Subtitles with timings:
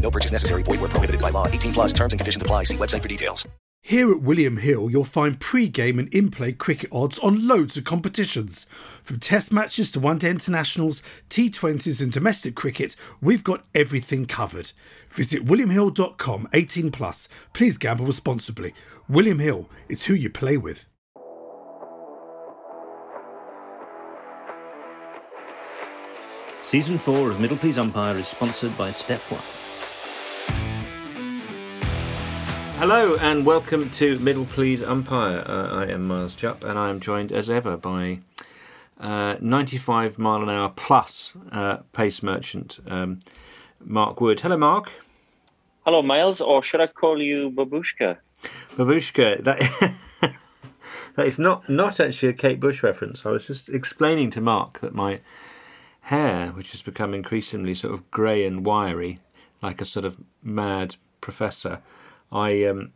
[0.00, 0.62] No purchase necessary.
[0.62, 1.48] Void where prohibited by law.
[1.48, 2.62] 18 plus terms and conditions apply.
[2.64, 3.46] See website for details.
[3.86, 8.66] Here at William Hill, you'll find pre-game and in-play cricket odds on loads of competitions.
[9.04, 14.72] From test matches to one-day internationals, T20s and domestic cricket, we've got everything covered.
[15.10, 17.28] Visit williamhill.com 18 plus.
[17.52, 18.74] Please gamble responsibly.
[19.08, 20.86] William Hill, it's who you play with.
[26.60, 29.55] Season 4 of Middle Please Umpire is sponsored by Step One.
[32.78, 35.42] Hello and welcome to Middle Please Umpire.
[35.46, 38.20] Uh, I am Miles Jupp and I am joined as ever by
[39.00, 43.20] uh, 95 mile an hour plus uh, pace merchant um,
[43.82, 44.40] Mark Wood.
[44.40, 44.90] Hello, Mark.
[45.86, 48.18] Hello, Miles, or should I call you Babushka?
[48.76, 49.94] Babushka, that
[51.16, 53.24] that is not not actually a Kate Bush reference.
[53.24, 55.20] I was just explaining to Mark that my
[56.02, 59.20] hair, which has become increasingly sort of grey and wiry,
[59.62, 61.80] like a sort of mad professor,
[62.32, 62.92] I um,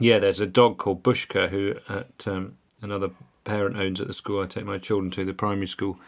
[0.00, 3.10] yeah, there's a dog called Bushka who at um, another
[3.44, 5.98] parent owns at the school I take my children to, the primary school.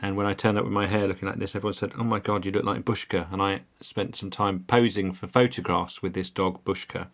[0.00, 2.20] And when I turned up with my hair looking like this, everyone said, "Oh my
[2.20, 6.30] God, you look like Bushka." And I spent some time posing for photographs with this
[6.30, 7.08] dog Bushka,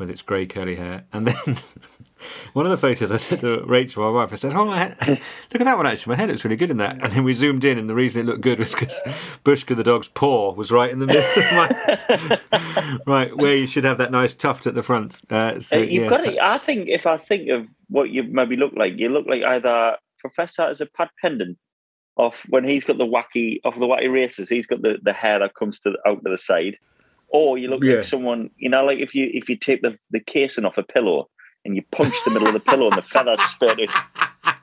[0.00, 1.04] with its grey curly hair.
[1.12, 1.36] And then
[2.54, 4.96] one of the photos, I said to Rachel, my wife, I said, "Oh, my head,
[5.52, 5.86] look at that one!
[5.86, 7.94] Actually, my hair looks really good in that." And then we zoomed in, and the
[7.94, 9.00] reason it looked good was because
[9.44, 13.84] Bushka, the dog's paw, was right in the middle of my right where you should
[13.84, 15.20] have that nice tuft at the front.
[15.30, 16.10] Uh, so, Uh, you've yeah.
[16.10, 19.26] got to, I think if I think of what you maybe look like, you look
[19.26, 21.56] like either Professor as a Pat Pending,
[22.16, 25.38] off when he's got the wacky off the wacky races, he's got the, the hair
[25.38, 26.76] that comes to the, out to the side,
[27.30, 27.96] or you look Yeah.
[27.96, 30.82] like someone you know, like if you if you take the the casing off a
[30.82, 31.28] pillow
[31.64, 33.94] and you punch the middle of the pillow and the feathers spurt out.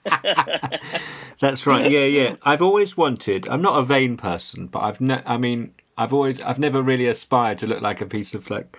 [1.40, 1.90] That's right.
[1.92, 2.36] Yeah, yeah.
[2.44, 3.48] I've always wanted.
[3.48, 5.00] I'm not a vain person, but I've.
[5.02, 6.42] Ne- I mean, I've always.
[6.42, 8.78] I've never really aspired to look like a piece of like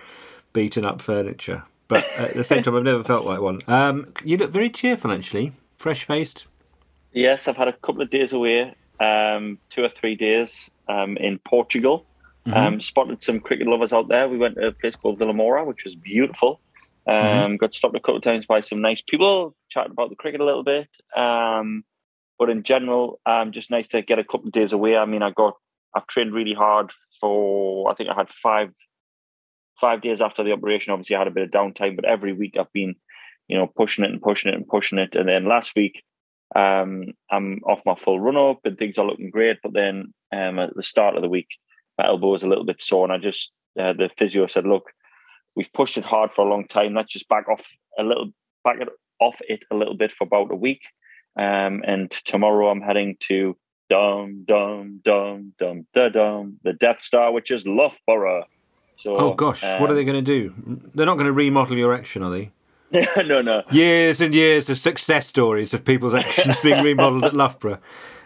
[0.53, 1.63] beaten up furniture.
[1.87, 3.61] But at the same time, I've never felt like one.
[3.67, 5.53] Um, you look very cheerful, actually.
[5.77, 6.45] Fresh faced.
[7.13, 11.39] Yes, I've had a couple of days away, um, two or three days um, in
[11.39, 12.05] Portugal.
[12.45, 14.27] Um, spotted some cricket lovers out there.
[14.27, 16.59] We went to a place called Vilamoura, which was beautiful.
[17.07, 20.41] Um, Got stopped a couple of times by some nice people, chatted about the cricket
[20.41, 20.89] a little bit.
[21.15, 21.83] Um,
[22.37, 24.95] but in general, um, just nice to get a couple of days away.
[24.95, 25.55] I mean, I got
[25.93, 27.91] I've trained really hard for.
[27.91, 28.71] I think I had five
[29.79, 30.93] five days after the operation.
[30.93, 32.95] Obviously, I had a bit of downtime, but every week I've been,
[33.47, 35.15] you know, pushing it and pushing it and pushing it.
[35.15, 36.03] And then last week,
[36.55, 39.57] um, I'm off my full run up and things are looking great.
[39.63, 41.49] But then um, at the start of the week,
[41.99, 44.91] my elbow was a little bit sore, and I just uh, the physio said, "Look,
[45.55, 46.95] we've pushed it hard for a long time.
[46.95, 47.63] Let's just back off
[47.99, 48.31] a little,
[48.63, 48.87] back it
[49.19, 50.81] off it a little bit for about a week."
[51.37, 53.57] Um, and tomorrow I'm heading to
[53.89, 58.45] dum dum dum dum da dum the Death Star, which is Loughborough.
[58.95, 60.53] So, Oh gosh, what are um, they going to do?
[60.93, 62.51] They're not going to remodel your action, are they?
[63.25, 63.63] no, no.
[63.71, 67.79] Years and years of success stories of people's actions being remodelled at Loughborough.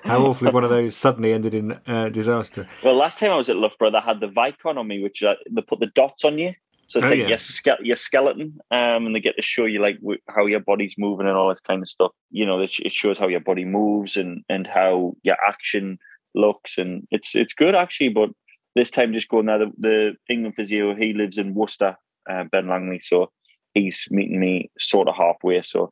[0.04, 2.68] How awfully one of those suddenly ended in uh, disaster.
[2.84, 5.36] Well, last time I was at Loughborough, they had the Vicon on me, which uh,
[5.50, 6.54] they put the dots on you.
[6.88, 7.28] So it's Oh, like yeah.
[7.30, 10.60] your, ske- your skeleton, um, and they get to show you like wh- how your
[10.60, 12.12] body's moving and all this kind of stuff.
[12.30, 15.98] You know, it, it shows how your body moves and and how your action
[16.36, 18.10] looks, and it's it's good actually.
[18.10, 18.30] But
[18.76, 21.96] this time, just going there, the, the England physio, he lives in Worcester,
[22.30, 23.00] uh, Ben Langley.
[23.02, 23.32] So
[23.74, 25.62] he's meeting me sort of halfway.
[25.62, 25.92] So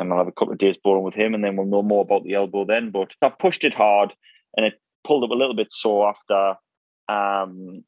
[0.00, 2.02] um, I'll have a couple of days bowling with him, and then we'll know more
[2.02, 2.90] about the elbow then.
[2.90, 4.14] But I pushed it hard,
[4.56, 4.74] and it
[5.04, 6.58] pulled up a little bit sore after
[7.08, 7.84] um,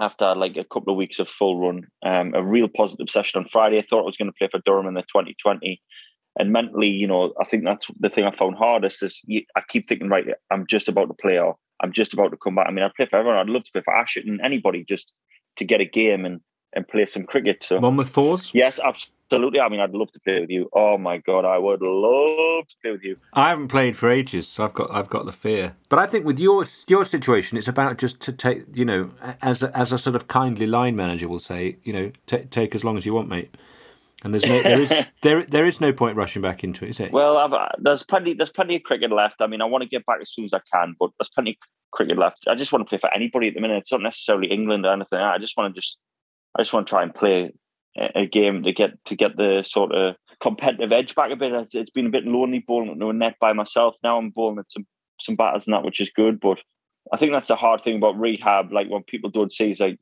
[0.00, 1.86] after like a couple of weeks of full run.
[2.04, 3.78] Um, a real positive session on Friday.
[3.78, 5.80] I thought I was going to play for Durham in the 2020.
[6.38, 9.62] And mentally, you know, I think that's the thing I found hardest is you, I
[9.68, 12.66] keep thinking, right, I'm just about to play or I'm just about to come back.
[12.68, 13.38] I mean, I'd play for everyone.
[13.38, 15.12] I'd love to play for Ashington, anybody, just
[15.56, 16.40] to get a game and,
[16.74, 17.64] and play some cricket.
[17.64, 18.52] So Monmouth Fours?
[18.54, 19.19] Yes, absolutely.
[19.32, 20.68] I mean, I'd love to play with you.
[20.72, 23.16] Oh my god, I would love to play with you.
[23.34, 25.76] I haven't played for ages, so I've got I've got the fear.
[25.88, 29.10] But I think with your your situation, it's about just to take you know
[29.42, 32.74] as a, as a sort of kindly line manager will say, you know, t- take
[32.74, 33.56] as long as you want, mate.
[34.22, 34.92] And there's no there is
[35.22, 37.12] there there is no point rushing back into it, is it?
[37.12, 39.36] Well, I've, uh, there's plenty there's plenty of cricket left.
[39.40, 41.52] I mean, I want to get back as soon as I can, but there's plenty
[41.52, 41.56] of
[41.92, 42.44] cricket left.
[42.48, 43.78] I just want to play for anybody at the minute.
[43.78, 45.18] It's not necessarily England or anything.
[45.18, 45.98] I just want to just
[46.56, 47.52] I just want to try and play
[47.96, 51.68] a, game to get to get the sort of competitive edge back a bit.
[51.72, 53.94] It's, been a bit lonely bowling a net by myself.
[54.02, 54.86] Now I'm bowling at some
[55.20, 56.40] some battles and that, which is good.
[56.40, 56.58] But
[57.12, 58.72] I think that's the hard thing about rehab.
[58.72, 59.98] Like when people don't see, is like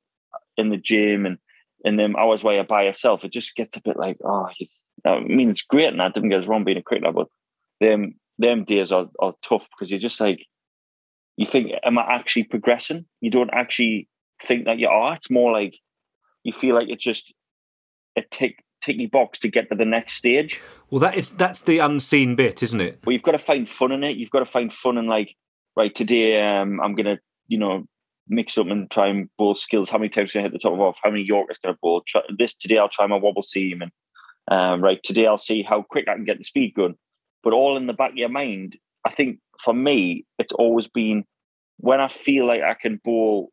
[0.56, 1.38] in the gym and
[1.84, 4.48] in them hours where you're by yourself, it just gets a bit like, oh,
[5.04, 7.28] I mean, it's great and that didn't get us wrong being a cricketer, but
[7.80, 10.46] them them days are, are tough because you're just like,
[11.36, 13.06] you think, am I actually progressing?
[13.20, 14.08] You don't actually
[14.42, 15.14] think that you are.
[15.14, 15.76] It's more like
[16.44, 17.32] you feel like it's just
[18.18, 20.60] a tick ticky box to get to the next stage.
[20.90, 23.00] Well, that is that's the unseen bit, isn't it?
[23.04, 24.16] Well, you've got to find fun in it.
[24.16, 25.34] You've got to find fun in like,
[25.76, 27.84] right, today um, I'm gonna, you know,
[28.28, 29.90] mix up and try and bowl skills.
[29.90, 31.00] How many times can I hit the top of off?
[31.02, 32.02] How many Yorkers can I bowl?
[32.06, 33.92] Try, this today I'll try my wobble seam and
[34.50, 36.94] um, right today I'll see how quick I can get the speed gun.
[37.42, 41.24] But all in the back of your mind, I think for me it's always been
[41.78, 43.50] when I feel like I can bowl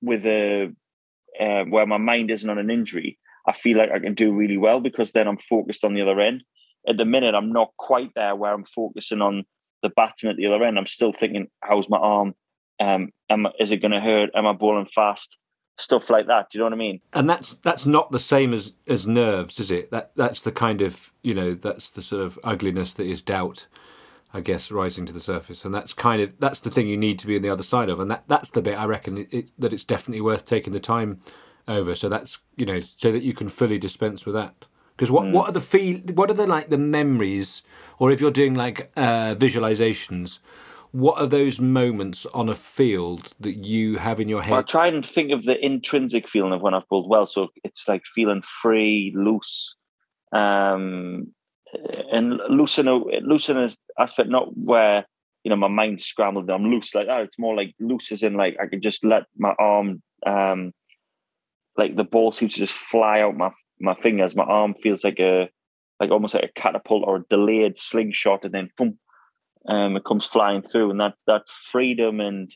[0.00, 0.72] with a
[1.40, 3.18] uh, where my mind isn't on an injury.
[3.46, 6.20] I feel like I can do really well because then I'm focused on the other
[6.20, 6.44] end.
[6.88, 9.44] At the minute, I'm not quite there where I'm focusing on
[9.82, 10.78] the batsman at the other end.
[10.78, 12.34] I'm still thinking, how's my arm?
[12.80, 14.30] Um, am, is it going to hurt?
[14.34, 15.36] Am I bowling fast?
[15.78, 16.50] Stuff like that.
[16.50, 17.00] Do you know what I mean?
[17.12, 19.90] And that's that's not the same as as nerves, is it?
[19.90, 23.66] That that's the kind of you know that's the sort of ugliness that is doubt,
[24.32, 27.18] I guess, rising to the surface, and that's kind of that's the thing you need
[27.20, 29.28] to be on the other side of, and that that's the bit I reckon it,
[29.32, 31.20] it, that it's definitely worth taking the time
[31.68, 31.94] over.
[31.94, 34.66] So that's you know so that you can fully dispense with that.
[34.96, 35.32] Because what, mm.
[35.32, 35.98] what are the feel?
[36.14, 37.62] What are the like the memories,
[37.98, 40.38] or if you're doing like uh, visualizations,
[40.94, 44.52] what are those moments on a field that you have in your head?
[44.52, 47.26] Well, I try and think of the intrinsic feeling of when I've pulled well.
[47.26, 49.74] So it's like feeling free, loose,
[50.30, 51.32] um,
[52.12, 55.04] and loose in a loose in an aspect not where
[55.42, 56.48] you know my mind's scrambled.
[56.48, 57.22] I'm loose like that.
[57.22, 60.72] It's more like loose as in like I can just let my arm, um,
[61.76, 63.50] like the ball seems to just fly out my
[63.80, 64.36] my fingers.
[64.36, 65.48] My arm feels like a
[66.00, 68.98] like almost like a catapult or a delayed slingshot, and then boom,
[69.68, 72.54] um, it comes flying through, and that that freedom and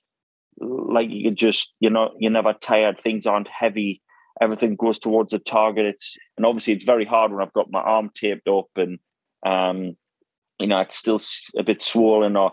[0.60, 3.00] like you just you know you're never tired.
[3.00, 4.02] Things aren't heavy.
[4.40, 5.86] Everything goes towards the target.
[5.86, 8.98] It's and obviously it's very hard when I've got my arm taped up and
[9.44, 9.96] um,
[10.58, 11.20] you know it's still
[11.56, 12.52] a bit swollen or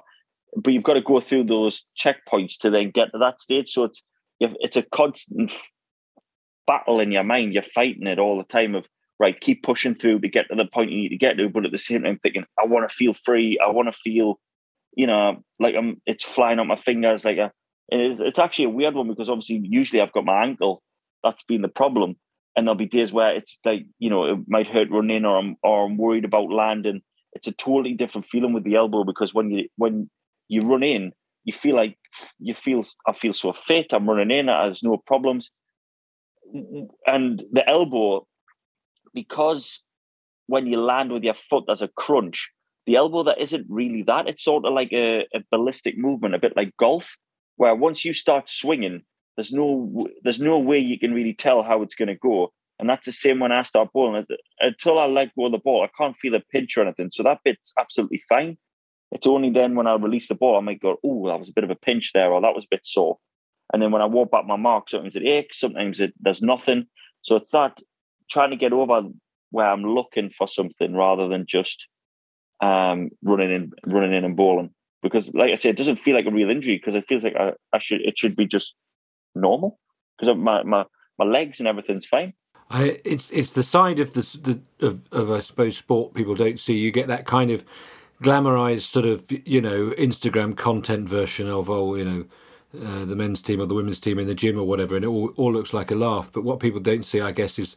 [0.55, 3.71] but you've got to go through those checkpoints to then get to that stage.
[3.71, 4.01] So it's
[4.39, 5.53] it's a constant
[6.67, 7.53] battle in your mind.
[7.53, 8.75] You're fighting it all the time.
[8.75, 8.87] Of
[9.19, 11.65] right, keep pushing through to get to the point you need to get to, but
[11.65, 13.57] at the same time thinking, I want to feel free.
[13.63, 14.39] I want to feel
[14.95, 17.25] you know, like I'm, it's flying out my fingers.
[17.25, 17.49] Like uh,
[17.91, 20.81] a, it's, it's actually a weird one because obviously usually I've got my ankle.
[21.23, 22.15] That's been the problem,
[22.55, 25.57] and there'll be days where it's like you know it might hurt running, or I'm
[25.63, 27.01] or I'm worried about landing.
[27.33, 30.09] It's a totally different feeling with the elbow because when you when
[30.47, 31.11] you run in,
[31.43, 31.97] you feel like
[32.39, 33.91] you feel I feel so fit.
[33.91, 34.45] I'm running in.
[34.45, 35.49] There's no problems,
[37.05, 38.25] and the elbow
[39.13, 39.81] because
[40.47, 42.49] when you land with your foot, there's a crunch
[42.85, 44.27] the elbow that isn't really that.
[44.27, 47.15] It's sort of like a, a ballistic movement, a bit like golf,
[47.57, 49.01] where once you start swinging,
[49.35, 52.51] there's no there's no way you can really tell how it's going to go.
[52.77, 54.25] And that's the same when I start bowling.
[54.59, 57.09] Until I let go of the ball, I can't feel a pinch or anything.
[57.11, 58.57] So that bit's absolutely fine.
[59.11, 61.53] It's only then when I release the ball, I might go, oh, that was a
[61.53, 63.17] bit of a pinch there, or that was a bit sore.
[63.75, 66.85] And then when I walk back my mark, sometimes it aches, sometimes it, there's nothing.
[67.23, 67.77] So it's that
[68.31, 69.01] trying to get over
[69.51, 71.85] where I'm looking for something rather than just
[72.61, 74.69] um, running in, running in and bowling.
[75.03, 77.35] Because, like I said, it doesn't feel like a real injury because it feels like
[77.35, 78.75] I, I should it should be just
[79.35, 79.77] normal
[80.17, 80.85] because my, my
[81.19, 82.31] my legs and everything's fine.
[82.69, 84.21] I, it's it's the side of the,
[84.79, 86.77] the of, of I suppose sport people don't see.
[86.77, 87.65] You get that kind of
[88.23, 92.25] glamorized sort of you know Instagram content version of oh you know
[92.83, 95.07] uh, the men's team or the women's team in the gym or whatever, and it
[95.07, 96.31] all, all looks like a laugh.
[96.33, 97.75] But what people don't see, I guess, is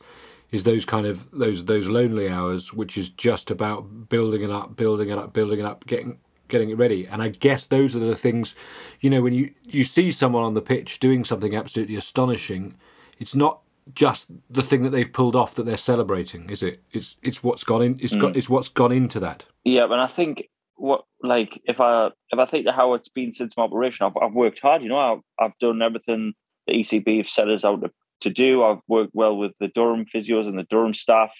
[0.50, 4.76] is those kind of those those lonely hours, which is just about building it up,
[4.76, 7.06] building it up, building it up, getting getting it ready.
[7.06, 8.54] And I guess those are the things,
[9.00, 12.76] you know, when you you see someone on the pitch doing something absolutely astonishing,
[13.18, 13.60] it's not
[13.94, 16.82] just the thing that they've pulled off that they're celebrating, is it?
[16.92, 17.98] It's it's what's gone in.
[18.00, 19.44] It's got it's what's gone into that.
[19.64, 23.32] Yeah, and I think what like if I if I think of how it's been
[23.32, 24.82] since my operation, I've, I've worked hard.
[24.82, 26.32] You know, I've, I've done everything
[26.66, 27.90] the ECB have set us out to,
[28.22, 28.62] to do.
[28.62, 31.32] I've worked well with the Durham physios and the Durham staff.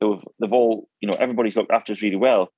[0.00, 2.48] Who've they've all you know everybody's looked after us really well.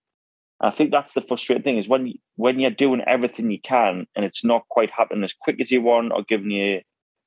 [0.61, 4.25] I think that's the frustrating thing is when when you're doing everything you can and
[4.25, 6.81] it's not quite happening as quick as you want or giving you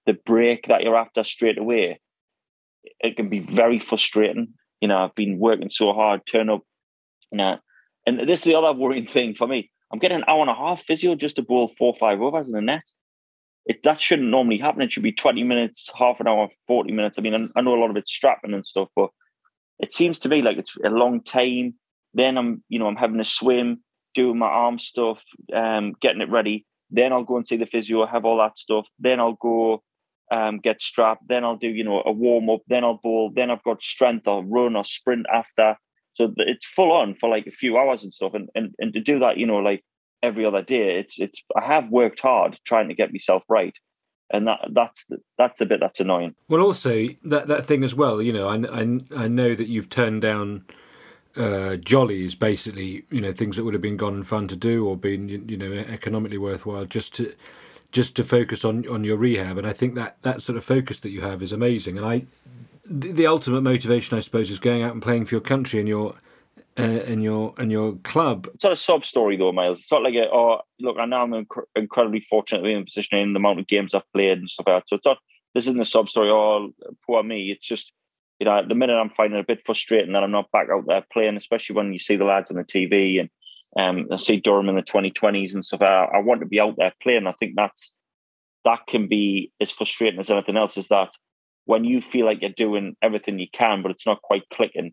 [0.05, 1.99] the break that you're after straight away.
[2.99, 4.53] It can be very frustrating.
[4.81, 6.61] You know, I've been working so hard, turn up,
[7.31, 7.59] you know,
[8.09, 9.69] and this is the other worrying thing for me.
[9.91, 12.53] I'm getting an hour and a half physio just to bowl four five overs in
[12.53, 12.83] the net.
[13.65, 14.81] It, that shouldn't normally happen.
[14.81, 17.17] It should be 20 minutes, half an hour, 40 minutes.
[17.17, 19.09] I mean, I, I know a lot of it's strapping and stuff, but
[19.79, 21.75] it seems to me like it's a long time.
[22.13, 23.83] Then I'm, you know, I'm having a swim,
[24.15, 25.21] doing my arm stuff,
[25.53, 26.65] um, getting it ready.
[26.89, 28.87] Then I'll go and see the physio, have all that stuff.
[28.97, 29.83] Then I'll go
[30.31, 31.27] um, get strapped.
[31.27, 32.61] Then I'll do, you know, a warm up.
[32.67, 33.31] Then I'll bowl.
[33.33, 35.77] Then I've got strength or run or sprint after.
[36.19, 38.33] So it's full on for like a few hours and stuff.
[38.33, 39.85] And, and and to do that, you know, like
[40.21, 43.73] every other day, it's it's I have worked hard trying to get myself right.
[44.31, 45.07] And that that's
[45.37, 46.35] that's the bit that's annoying.
[46.49, 48.21] Well, also that that thing as well.
[48.21, 50.65] You know, I I, I know that you've turned down
[51.37, 53.05] uh, jollies, basically.
[53.09, 55.55] You know, things that would have been gone and fun to do or been you
[55.55, 57.33] know economically worthwhile, just to
[57.93, 59.57] just to focus on on your rehab.
[59.57, 61.97] And I think that that sort of focus that you have is amazing.
[61.97, 62.25] And I
[62.89, 65.87] the, the ultimate motivation, I suppose, is going out and playing for your country and
[65.87, 66.15] your
[66.77, 68.47] uh, and your and your club.
[68.53, 69.79] It's not a sob story though, Miles.
[69.79, 72.81] It's not like a, oh look, I know I'm inc- incredibly fortunate to be in
[72.81, 74.89] a position in the amount of games I've played and stuff like that.
[74.89, 75.17] So it's not
[75.53, 76.29] this isn't a sob story.
[76.29, 76.73] Oh,
[77.05, 77.51] poor me.
[77.51, 77.91] It's just
[78.39, 80.67] you know at the minute I'm finding it a bit frustrating that I'm not back
[80.71, 83.29] out there playing, especially when you see the lads on the TV and
[83.77, 85.81] um, I see Durham in the 2020s and stuff.
[85.81, 87.27] I, I want to be out there playing.
[87.27, 87.93] I think that's
[88.65, 90.77] that can be as frustrating as anything else.
[90.77, 91.09] Is that
[91.69, 94.91] when you feel like you're doing everything you can, but it's not quite clicking.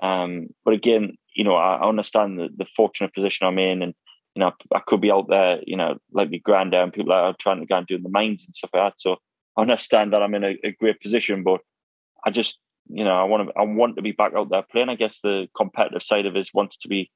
[0.00, 3.92] Um, but again, you know, I, understand the, the fortunate position I'm in, and
[4.34, 7.36] you know, I could be out there, you know, like my granddad and people are
[7.38, 9.00] trying to go and do the mines and stuff like that.
[9.02, 9.16] So
[9.58, 11.60] I understand that I'm in a, a great position, but
[12.24, 14.88] I just, you know, I want to, I want to be back out there playing.
[14.88, 17.10] I guess the competitive side of it wants to be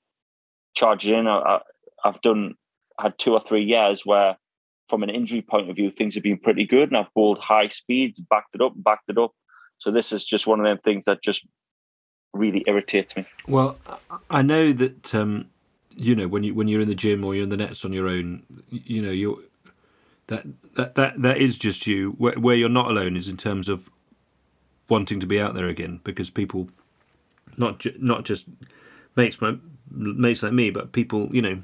[0.77, 1.27] charged in.
[1.27, 1.61] I,
[2.05, 2.57] I've done,
[3.01, 4.37] had two or three years where
[4.89, 7.69] from an injury point of view, things have been pretty good, and I've bowled high
[7.69, 9.33] speeds, backed it up, backed it up.
[9.79, 11.47] So this is just one of them things that just
[12.33, 13.27] really irritates me.
[13.47, 13.79] Well,
[14.31, 15.49] I know that um,
[15.91, 17.93] you know when you when you're in the gym or you're in the nets on
[17.93, 19.39] your own, you know you're
[20.29, 22.13] that that that that is just you.
[22.13, 23.91] Where, where you're not alone is in terms of
[24.89, 26.69] wanting to be out there again because people,
[27.57, 28.47] not ju- not just
[29.17, 29.39] mates
[29.91, 31.63] mates like me, but people, you know,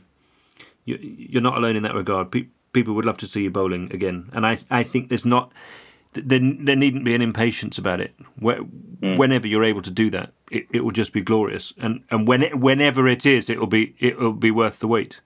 [0.85, 2.31] you, you're not alone in that regard.
[2.31, 5.51] Pe- people would love to see you bowling again, and I I think there's not
[6.15, 8.15] there, there needn't be an impatience about it.
[8.41, 9.19] mm.
[9.19, 12.43] Whenever you're able to do that, it, it will just be glorious, and and when
[12.43, 15.21] it, whenever it is, it will be it will be worth the wait.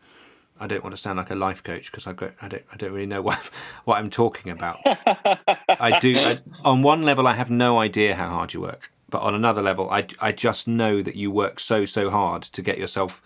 [0.60, 2.76] I don't want to sound like a life coach because I, got I don't I
[2.76, 3.38] don't really know what
[3.84, 4.80] what I'm talking about.
[4.86, 9.22] I do I, on one level I have no idea how hard you work, but
[9.22, 12.78] on another level I I just know that you work so so hard to get
[12.78, 13.22] yourself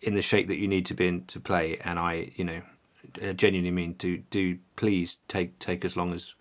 [0.00, 2.62] in the shape that you need to be in to play, and I you know
[3.22, 6.34] uh, genuinely mean to do please take take as long as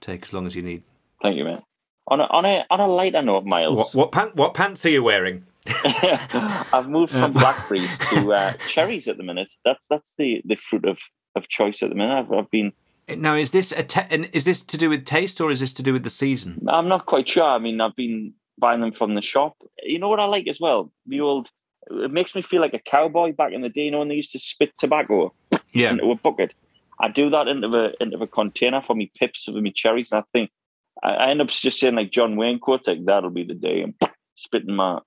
[0.00, 0.82] take as long as you need.
[1.22, 1.62] Thank you, man.
[2.06, 3.76] On a on a on a lighter note, Miles.
[3.76, 5.44] What what, pant, what pants are you wearing?
[5.84, 9.52] I've moved from blackberries to uh, cherries at the minute.
[9.64, 10.98] That's that's the, the fruit of,
[11.34, 12.18] of choice at the minute.
[12.18, 12.72] I've, I've been
[13.08, 13.34] now.
[13.34, 15.92] Is this a te- is this to do with taste or is this to do
[15.92, 16.66] with the season?
[16.68, 17.44] I'm not quite sure.
[17.44, 19.56] I mean, I've been buying them from the shop.
[19.82, 20.92] You know what I like as well?
[21.06, 21.50] The old.
[21.90, 23.84] It makes me feel like a cowboy back in the day.
[23.84, 25.34] You know when they used to spit tobacco
[25.78, 25.90] yeah.
[25.90, 26.54] into a bucket.
[27.00, 30.20] I do that into a into a container for me pips of me cherries, and
[30.20, 30.50] I think
[31.02, 33.82] I, I end up just saying like John Wayne quotes, like that'll be the day,
[33.82, 33.94] and
[34.34, 35.00] spitting my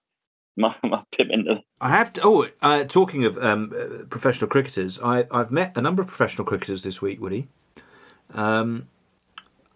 [0.56, 1.62] my, my pip into.
[1.80, 2.22] I have to.
[2.24, 6.46] Oh, uh, talking of um, uh, professional cricketers, I I've met a number of professional
[6.46, 7.48] cricketers this week, Woody.
[8.34, 8.88] Um,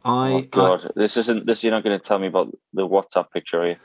[0.05, 1.63] I oh God, I, this isn't this.
[1.63, 3.75] You're not going to tell me about the WhatsApp picture, are you?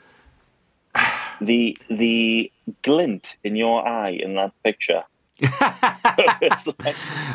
[1.41, 2.51] the the
[2.81, 5.03] glint in your eye in that picture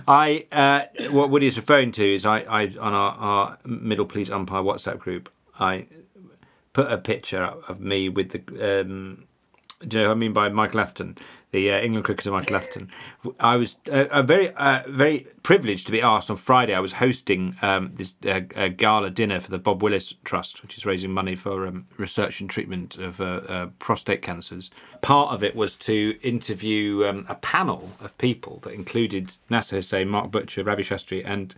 [0.08, 4.30] I uh, what Woody is referring to is I, I on our, our Middle Please
[4.30, 5.86] Umpire WhatsApp group I
[6.72, 9.24] put a picture of me with the um,
[9.86, 11.16] do you know what I mean by Michael Atherton,
[11.52, 12.90] the uh, England cricketer Michael Atherton?
[13.40, 16.74] I was uh, very, uh, very privileged to be asked on Friday.
[16.74, 20.84] I was hosting um, this uh, gala dinner for the Bob Willis Trust, which is
[20.84, 24.70] raising money for um, research and treatment of uh, uh, prostate cancers.
[25.02, 30.08] Part of it was to interview um, a panel of people that included Nasser Hussain,
[30.08, 31.54] Mark Butcher, Ravi Shastri, and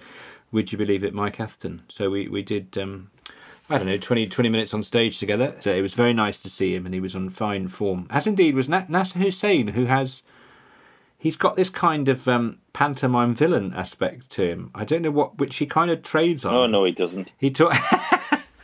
[0.53, 1.83] would you believe it, Mike Atherton.
[1.89, 2.77] So we we did.
[2.79, 3.11] Um,
[3.71, 5.55] I don't know, 20, 20 minutes on stage together.
[5.61, 8.07] So it was very nice to see him, and he was on fine form.
[8.09, 10.23] As indeed was Na- Nasser Hussain, who has.
[11.21, 14.71] He's got this kind of um, pantomime villain aspect to him.
[14.73, 16.55] I don't know what, which he kind of trades on.
[16.55, 17.31] Oh no, he doesn't.
[17.37, 17.75] He took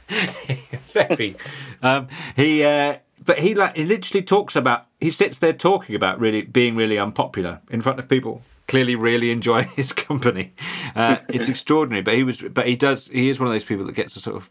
[0.92, 1.36] very.
[1.82, 4.86] Um, he, uh, but he like he literally talks about.
[5.00, 8.40] He sits there talking about really being really unpopular in front of people.
[8.68, 10.54] Clearly, really enjoy his company.
[10.94, 12.02] Uh, it's extraordinary.
[12.02, 12.40] But he was.
[12.40, 13.08] But he does.
[13.08, 14.48] He is one of those people that gets a sort of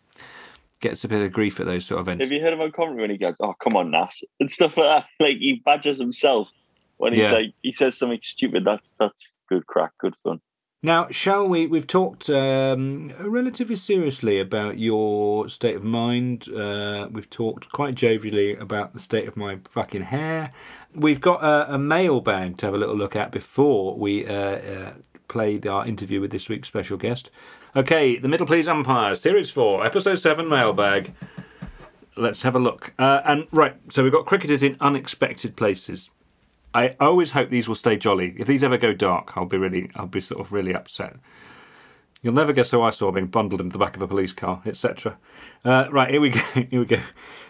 [0.84, 2.24] gets a bit of grief at those sort of events.
[2.26, 4.78] Have you heard him on commentary when he goes, "Oh, come on, Nas," and stuff
[4.78, 5.06] like that?
[5.26, 6.50] Like he badgers himself
[6.98, 7.32] when he's Yeah.
[7.32, 8.64] like he says something stupid.
[8.64, 10.40] That's that's good crack, good fun.
[10.86, 11.66] Now, shall we?
[11.66, 16.50] We've talked um, relatively seriously about your state of mind.
[16.54, 20.52] Uh, we've talked quite jovially about the state of my fucking hair.
[20.94, 24.94] We've got a, a mailbag to have a little look at before we uh, uh,
[25.30, 27.30] play our interview with this week's special guest.
[27.76, 31.16] Okay, the Middle Please Umpire, Series 4, Episode 7 mailbag.
[32.16, 32.94] Let's have a look.
[33.00, 36.12] Uh, and right, so we've got cricketers in unexpected places.
[36.76, 38.36] I always hope these will stay jolly.
[38.38, 41.16] If these ever go dark, I'll be really, I'll be sort of really upset.
[42.22, 44.62] You'll never guess who I saw being bundled into the back of a police car,
[44.68, 45.18] etc.
[45.66, 46.40] Uh, right, here we go.
[46.54, 47.00] Here we go.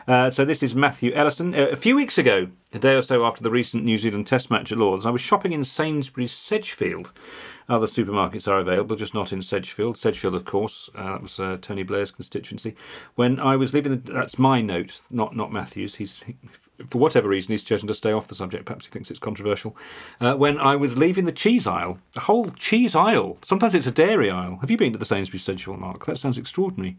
[0.07, 1.53] Uh, so this is Matthew Ellison.
[1.53, 4.49] Uh, a few weeks ago, a day or so after the recent New Zealand Test
[4.49, 7.11] match at Lords, I was shopping in Sainsbury's Sedgefield.
[7.69, 9.97] Other supermarkets are available, just not in Sedgefield.
[9.97, 12.75] Sedgefield, of course, uh, that was uh, Tony Blair's constituency.
[13.15, 15.95] When I was leaving, the, that's my note, not not Matthew's.
[15.95, 16.35] He's he,
[16.89, 18.65] for whatever reason he's chosen to stay off the subject.
[18.65, 19.77] Perhaps he thinks it's controversial.
[20.19, 23.37] Uh, when I was leaving the cheese aisle, a whole cheese aisle.
[23.43, 24.57] Sometimes it's a dairy aisle.
[24.57, 26.05] Have you been to the Sainsbury's Sedgefield, Mark?
[26.05, 26.97] That sounds extraordinary.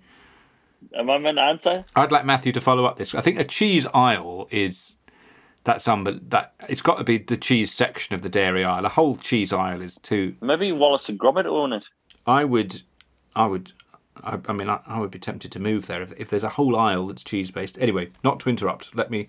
[0.95, 1.85] Am I meant to answer?
[1.97, 3.15] I'd like Matthew to follow up this.
[3.15, 4.97] I think a cheese aisle is
[5.65, 8.85] that's um, that it's got to be the cheese section of the dairy aisle.
[8.85, 10.37] A whole cheese aisle is too.
[10.41, 11.85] Maybe Wallace and Gromit own it.
[12.27, 12.83] I would,
[13.35, 13.73] I would,
[14.23, 16.51] I, I mean, I, I would be tempted to move there if, if there's a
[16.51, 17.79] whole aisle that's cheese based.
[17.79, 18.95] Anyway, not to interrupt.
[18.95, 19.27] Let me.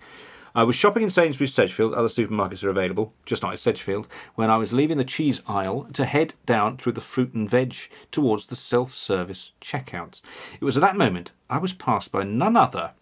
[0.54, 1.92] I was shopping in Sainsbury's Sedgefield.
[1.92, 4.08] Other supermarkets are available, just not at Sedgefield.
[4.36, 7.74] When I was leaving the cheese aisle to head down through the fruit and veg
[8.10, 10.22] towards the self-service checkouts,
[10.58, 12.92] it was at that moment I was passed by none other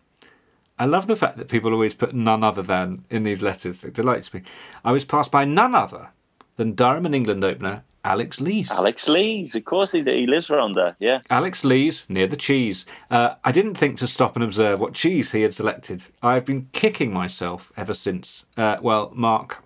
[0.78, 3.84] I love the fact that people always put none other than in these letters.
[3.84, 4.42] It delights me.
[4.84, 6.08] I was passed by none other
[6.56, 8.70] than Durham and England opener Alex Lees.
[8.70, 10.94] Alex Lees, of course he, he lives around there.
[10.98, 11.20] Yeah.
[11.30, 12.84] Alex Lees near the cheese.
[13.10, 16.04] Uh, I didn't think to stop and observe what cheese he had selected.
[16.22, 18.44] I've been kicking myself ever since.
[18.56, 19.64] Uh, well, Mark,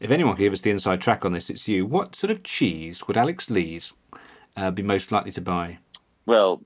[0.00, 1.84] if anyone can give us the inside track on this, it's you.
[1.84, 3.92] What sort of cheese would Alex Lees
[4.56, 5.78] uh, be most likely to buy?
[6.24, 6.62] Well,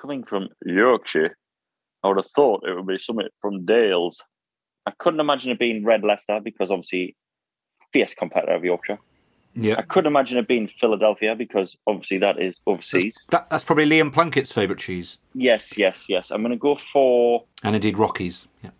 [0.00, 1.36] coming from Yorkshire,
[2.06, 4.22] I would have thought it would be something from Dales.
[4.86, 7.16] I couldn't imagine it being Red Leicester because obviously
[7.92, 8.98] fierce competitor of Yorkshire.
[9.54, 13.14] Yeah, I couldn't imagine it being Philadelphia because obviously that is overseas.
[13.30, 16.30] that, that's probably Liam Plunkett's favourite cheese, Yes, yes, yes.
[16.30, 18.46] I'm going to go for and indeed Rockies.
[18.62, 18.70] Yeah.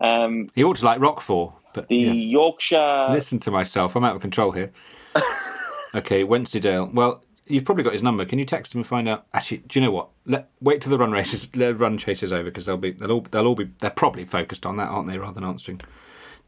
[0.00, 2.12] um, He ought to like Rockford, but the yeah.
[2.12, 3.08] Yorkshire.
[3.10, 3.94] Listen to myself.
[3.96, 4.72] I'm out of control here.
[5.94, 6.88] okay, Wensleydale.
[6.94, 8.24] Well, you've probably got his number.
[8.24, 9.26] Can you text him and find out?
[9.32, 10.08] Actually, do you know what?
[10.26, 13.26] Let wait till the run races, the run chases over because they'll be they'll all
[13.30, 15.18] they'll all be they're probably focused on that, aren't they?
[15.18, 15.80] Rather than answering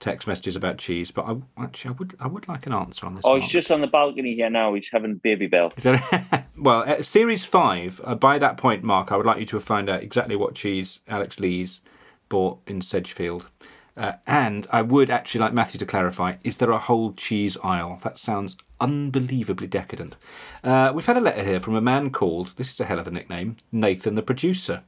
[0.00, 1.10] text messages about cheese.
[1.10, 3.24] But I actually I would I would like an answer on this.
[3.24, 3.42] Oh, Mark.
[3.42, 4.74] he's just on the balcony here now.
[4.74, 5.76] He's having Babybel.
[5.76, 8.00] Is that well, at series five.
[8.04, 10.54] Uh, by that point, Mark, I would like you to have found out exactly what
[10.54, 11.80] cheese Alex Lees
[12.28, 13.48] bought in Sedgefield.
[13.96, 17.98] Uh, and I would actually like Matthew to clarify: is there a whole cheese aisle?
[18.02, 20.16] That sounds unbelievably decadent.
[20.62, 23.06] Uh, we've had a letter here from a man called this is a hell of
[23.06, 24.82] a nickname, Nathan the producer.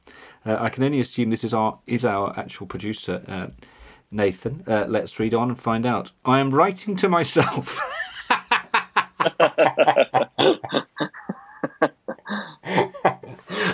[0.45, 3.23] Uh, I can only assume this is our is our actual producer.
[3.27, 3.47] Uh,
[4.11, 6.11] Nathan, uh, let's read on and find out.
[6.25, 7.79] I am writing to myself.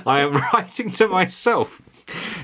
[0.06, 1.82] I am writing to myself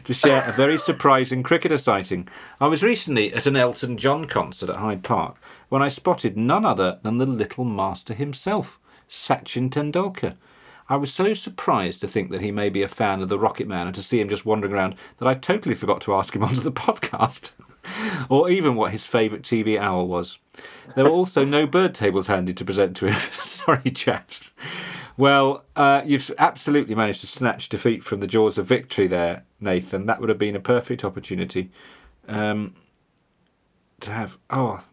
[0.03, 2.27] to share a very surprising cricketer sighting.
[2.59, 5.37] I was recently at an Elton John concert at Hyde Park
[5.73, 10.35] when I spotted none other than the little master himself, Sachin Tendulkar.
[10.87, 13.67] I was so surprised to think that he may be a fan of the Rocket
[13.67, 16.43] Man and to see him just wandering around that I totally forgot to ask him
[16.43, 17.53] onto the podcast.
[18.29, 20.37] or even what his favourite TV owl was.
[20.93, 23.15] There were also no bird tables handy to present to him.
[23.31, 24.51] Sorry, chaps.
[25.17, 30.05] Well, uh, you've absolutely managed to snatch defeat from the jaws of victory there, Nathan.
[30.05, 31.71] That would have been a perfect opportunity
[32.27, 32.75] um,
[34.01, 34.83] to have oh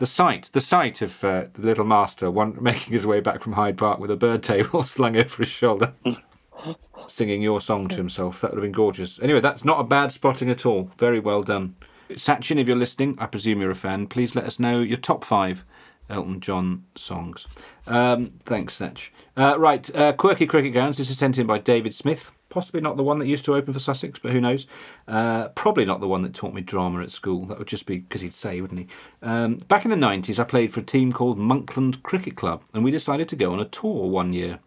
[0.00, 3.52] the sight the sight of uh, the little master one making his way back from
[3.52, 5.92] Hyde Park with a bird table slung over his shoulder,
[7.06, 8.40] singing your song to himself.
[8.40, 9.20] That would have been gorgeous.
[9.20, 10.90] Anyway, that's not a bad spotting at all.
[10.96, 11.76] Very well done.
[12.08, 14.06] Sachin, if you're listening, I presume you're a fan.
[14.06, 15.64] Please let us know your top five
[16.08, 17.46] Elton John songs.
[17.86, 19.10] Um, thanks, Satch.
[19.36, 20.96] Uh, right, uh, Quirky Cricket Grounds.
[20.96, 22.32] This is sent in by David Smith.
[22.50, 24.66] Possibly not the one that used to open for Sussex, but who knows?
[25.06, 27.46] Uh, probably not the one that taught me drama at school.
[27.46, 28.88] That would just be because he'd say, wouldn't he?
[29.22, 32.82] Um, back in the 90s, I played for a team called Monkland Cricket Club, and
[32.82, 34.58] we decided to go on a tour one year.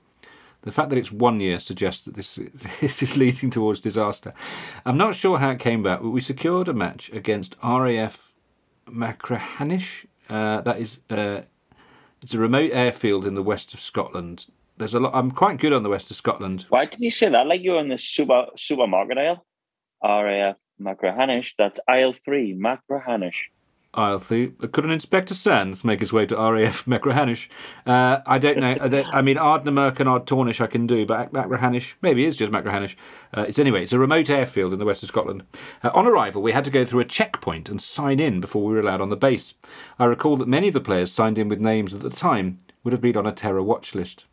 [0.61, 2.39] The fact that it's one year suggests that this,
[2.81, 4.33] this is leading towards disaster.
[4.85, 8.31] I'm not sure how it came about, but we secured a match against RAF
[8.87, 10.05] Machrihanish.
[10.29, 11.41] Uh, that is, uh,
[12.21, 14.47] it's a remote airfield in the west of Scotland.
[14.77, 15.15] There's a lot.
[15.15, 16.65] I'm quite good on the west of Scotland.
[16.69, 17.47] Why did you say that?
[17.47, 19.45] Like you're in the super supermarket aisle?
[20.03, 21.53] RAF Machrihanish.
[21.57, 23.49] That's aisle three, Machrihanish.
[23.95, 24.47] I'll see.
[24.47, 27.47] Could an Inspector Sands make his way to RAF Machrihanish?
[27.85, 28.71] Uh, I don't know.
[28.71, 32.95] Uh, I mean, Ardnamurk and Ardtornish I can do, but Machrihanish, maybe it's just Machrihanish.
[33.35, 35.43] Uh, it's anyway, it's a remote airfield in the west of Scotland.
[35.83, 38.73] Uh, on arrival, we had to go through a checkpoint and sign in before we
[38.73, 39.53] were allowed on the base.
[39.99, 42.93] I recall that many of the players signed in with names at the time would
[42.93, 44.25] have been on a terror watch list.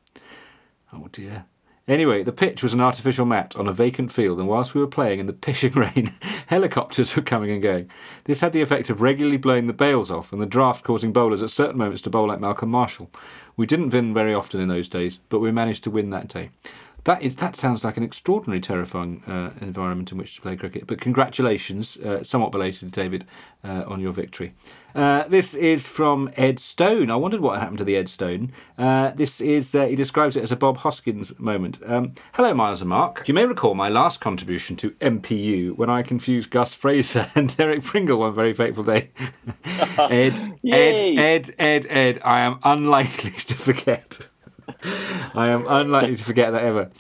[0.93, 1.45] Oh dear.
[1.89, 4.87] Anyway, the pitch was an artificial mat on a vacant field, and whilst we were
[4.87, 6.15] playing in the pissing rain,
[6.47, 7.91] helicopters were coming and going.
[8.25, 11.43] This had the effect of regularly blowing the bails off, and the draft causing bowlers
[11.43, 13.11] at certain moments to bowl like Malcolm Marshall.
[13.57, 16.51] We didn't win very often in those days, but we managed to win that day.
[17.05, 20.87] That is that sounds like an extraordinary, terrifying uh, environment in which to play cricket.
[20.87, 23.27] But congratulations, uh, somewhat belated, David,
[23.65, 24.55] uh, on your victory.
[24.95, 27.11] Uh, this is from Ed Stone.
[27.11, 28.53] I wondered what happened to the Ed Stone.
[28.77, 31.79] Uh, this is uh, he describes it as a Bob Hoskins moment.
[31.87, 33.27] Um, Hello, Miles and Mark.
[33.27, 37.83] You may recall my last contribution to MPU when I confused Gus Fraser and Derek
[37.83, 39.11] Pringle one very fateful day.
[39.99, 42.21] Ed, Ed, Ed, Ed, Ed.
[42.25, 44.30] I am unlikely to forget.
[45.35, 46.91] I am unlikely to forget that ever.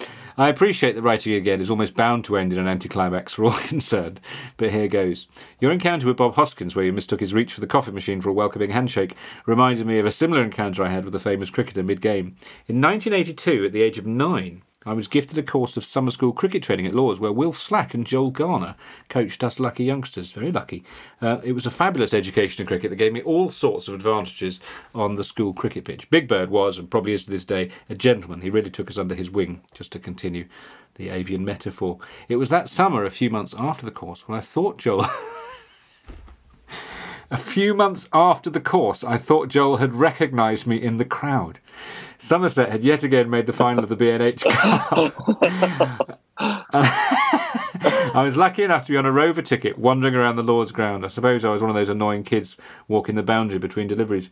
[0.40, 3.52] I appreciate that writing again is almost bound to end in an anticlimax for all
[3.68, 4.20] concerned,
[4.56, 5.26] but here goes.
[5.61, 8.30] Your encounter with Bob Hoskins, where you mistook his reach for the coffee machine for
[8.30, 11.83] a welcoming handshake, reminded me of a similar encounter I had with a famous cricketer
[11.83, 12.37] mid game.
[12.68, 16.33] In 1982, at the age of nine, I was gifted a course of summer school
[16.33, 18.77] cricket training at Lord's, where Wilf Slack and Joel Garner
[19.11, 20.31] coached us lucky youngsters.
[20.31, 20.85] Very lucky.
[21.21, 24.59] Uh, it was a fabulous education in cricket that gave me all sorts of advantages
[24.95, 26.09] on the school cricket pitch.
[26.09, 28.40] Big Bird was, and probably is to this day, a gentleman.
[28.40, 30.47] He really took us under his wing, just to continue
[30.95, 31.99] the avian metaphor.
[32.31, 35.07] It was that summer, a few months after the course, when I thought Joel.
[37.33, 41.61] A few months after the course, I thought Joel had recognised me in the crowd.
[42.20, 46.20] Somerset had yet again made the final of the B&H Cup.
[48.12, 51.04] I was lucky enough to be on a rover ticket wandering around the Lord's ground.
[51.04, 52.56] I suppose I was one of those annoying kids
[52.88, 54.28] walking the boundary between deliveries.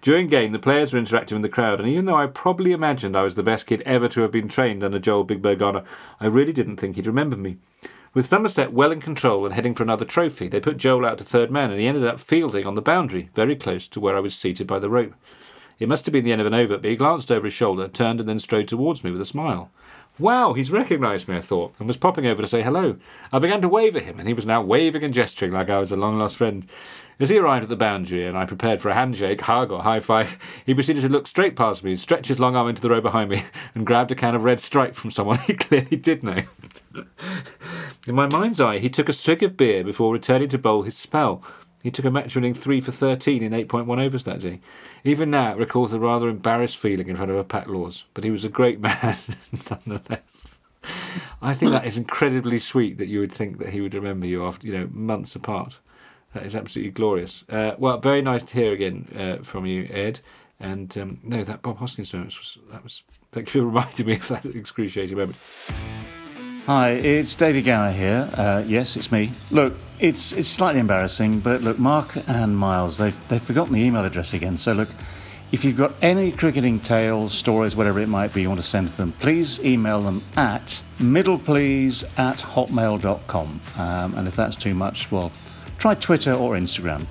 [0.00, 3.16] During game, the players were interacting with the crowd, and even though I probably imagined
[3.16, 5.84] I was the best kid ever to have been trained under Joel Big Bird Garner,
[6.20, 7.58] I really didn't think he'd remember me.
[8.14, 11.24] With Somerset well in control and heading for another trophy, they put Joel out to
[11.24, 14.20] third man, and he ended up fielding on the boundary, very close to where I
[14.20, 15.14] was seated by the rope.
[15.78, 17.88] It must have been the end of an over, but he glanced over his shoulder,
[17.88, 19.70] turned, and then strode towards me with a smile.
[20.18, 22.96] Wow, he's recognised me, I thought, and was popping over to say hello.
[23.30, 25.78] I began to wave at him, and he was now waving and gesturing like I
[25.78, 26.66] was a long lost friend.
[27.20, 30.00] As he arrived at the boundary and I prepared for a handshake, hug, or high
[30.00, 33.00] five, he proceeded to look straight past me, stretch his long arm into the row
[33.00, 33.42] behind me,
[33.74, 36.42] and grabbed a can of red stripe from someone he clearly did know.
[38.06, 40.96] In my mind's eye, he took a swig of beer before returning to bowl his
[40.96, 41.42] spell.
[41.86, 44.58] He took a match winning 3 for 13 in 8.1 overs that day.
[45.04, 48.24] Even now, it recalls a rather embarrassed feeling in front of a Pat Lord's, but
[48.24, 49.16] he was a great man
[49.70, 50.58] nonetheless.
[51.40, 54.44] I think that is incredibly sweet that you would think that he would remember you
[54.44, 55.78] after, you know, months apart.
[56.34, 57.44] That is absolutely glorious.
[57.48, 60.18] Uh, well, very nice to hear again uh, from you, Ed.
[60.58, 63.04] And um, no, that Bob Hoskins moment was that was.
[63.30, 65.36] Thank you for reminding me of that excruciating moment.
[66.66, 68.28] Hi, it's David Gower here.
[68.34, 69.30] Uh, yes, it's me.
[69.52, 74.04] Look, it's it's slightly embarrassing, but look, Mark and Miles, they've they've forgotten the email
[74.04, 74.56] address again.
[74.56, 74.88] So look,
[75.52, 78.88] if you've got any cricketing tales, stories, whatever it might be, you want to send
[78.88, 83.60] to them, please email them at middleplease at hotmail.com.
[83.78, 85.30] Um, and if that's too much, well,
[85.78, 87.06] try Twitter or Instagram.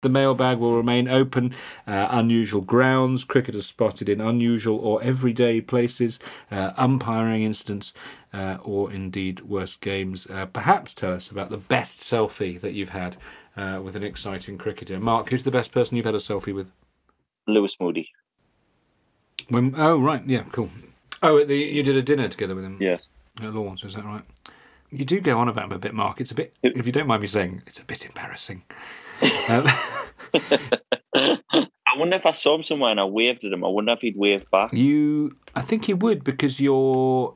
[0.00, 1.54] The mailbag will remain open.
[1.86, 6.20] Uh, unusual grounds, cricketers spotted in unusual or everyday places,
[6.52, 7.92] uh, umpiring incidents,
[8.32, 10.26] uh, or indeed worse games.
[10.30, 13.16] Uh, perhaps tell us about the best selfie that you've had
[13.56, 15.00] uh, with an exciting cricketer.
[15.00, 16.70] Mark, who's the best person you've had a selfie with?
[17.48, 18.08] Lewis Moody.
[19.48, 20.70] When, oh, right, yeah, cool.
[21.24, 23.02] Oh, at the, you did a dinner together with him Yes.
[23.42, 24.22] at Lawrence, is that right?
[24.90, 26.20] You do go on about him a bit, Mark.
[26.20, 28.62] It's a bit, if you don't mind me saying, it's a bit embarrassing.
[29.20, 29.76] I
[31.96, 33.64] wonder if I saw him somewhere and I waved at him.
[33.64, 34.72] I wonder if he'd wave back.
[34.72, 37.34] you, I think he would because you're,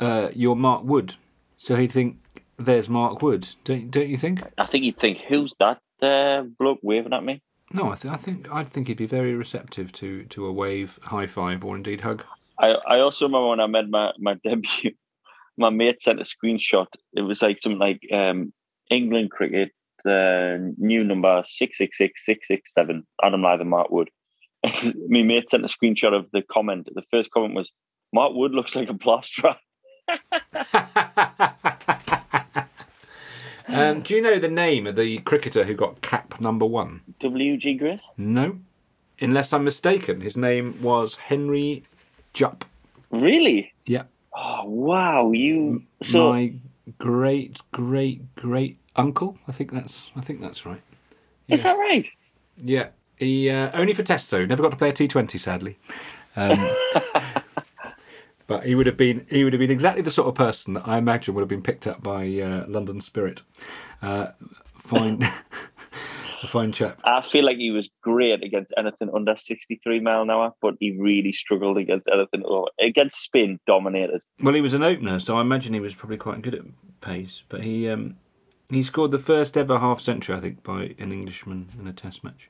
[0.00, 1.14] uh, you're Mark Wood,
[1.56, 2.18] so he'd think
[2.58, 3.48] there's Mark Wood.
[3.64, 4.42] Don't don't you think?
[4.58, 8.16] I think he'd think, "Who's that uh, bloke waving at me?" No, I, th- I
[8.16, 12.02] think I'd think he'd be very receptive to to a wave, high five, or indeed
[12.02, 12.24] hug.
[12.58, 14.92] I, I also remember when I made my, my debut,
[15.56, 16.86] my mate sent a screenshot.
[17.14, 18.52] It was like something like um,
[18.90, 19.70] England cricket,
[20.06, 24.10] uh, new number 666667, Adam Lyth, Mark Wood.
[25.08, 26.88] my mate sent a screenshot of the comment.
[26.94, 27.70] The first comment was,
[28.12, 29.56] Mark Wood looks like a plasterer.
[33.68, 37.00] Um, do you know the name of the cricketer who got cap number one?
[37.20, 37.74] W.G.
[37.74, 38.02] Grace?
[38.18, 38.58] No,
[39.18, 41.84] unless I'm mistaken, his name was Henry
[42.34, 42.66] Jupp.
[43.10, 43.72] Really?
[43.86, 44.02] Yeah,
[44.34, 45.30] Oh, wow.
[45.32, 45.82] You.
[46.02, 46.54] So, my
[46.98, 49.38] great great great uncle.
[49.48, 50.82] I think that's I think that's right.
[51.48, 52.06] is that right?
[52.58, 54.44] Yeah, he uh, only for tests though.
[54.44, 55.78] Never got to play a T20, sadly.
[56.36, 56.68] Um,
[58.46, 60.86] but he would have been he would have been exactly the sort of person that
[60.86, 63.42] I imagine would have been picked up by uh, London Spirit.
[64.00, 64.28] Uh,
[64.78, 65.22] fine,
[66.42, 66.98] a fine chap.
[67.04, 70.90] I feel like he was great against anything under 63 mile an hour, but he
[70.92, 72.68] really struggled against anything over.
[72.80, 74.20] Against spin, dominated.
[74.42, 76.62] Well, he was an opener, so I imagine he was probably quite good at
[77.00, 77.44] pace.
[77.48, 78.16] But he um,
[78.74, 82.24] he scored the first ever half century, I think, by an Englishman in a Test
[82.24, 82.48] match.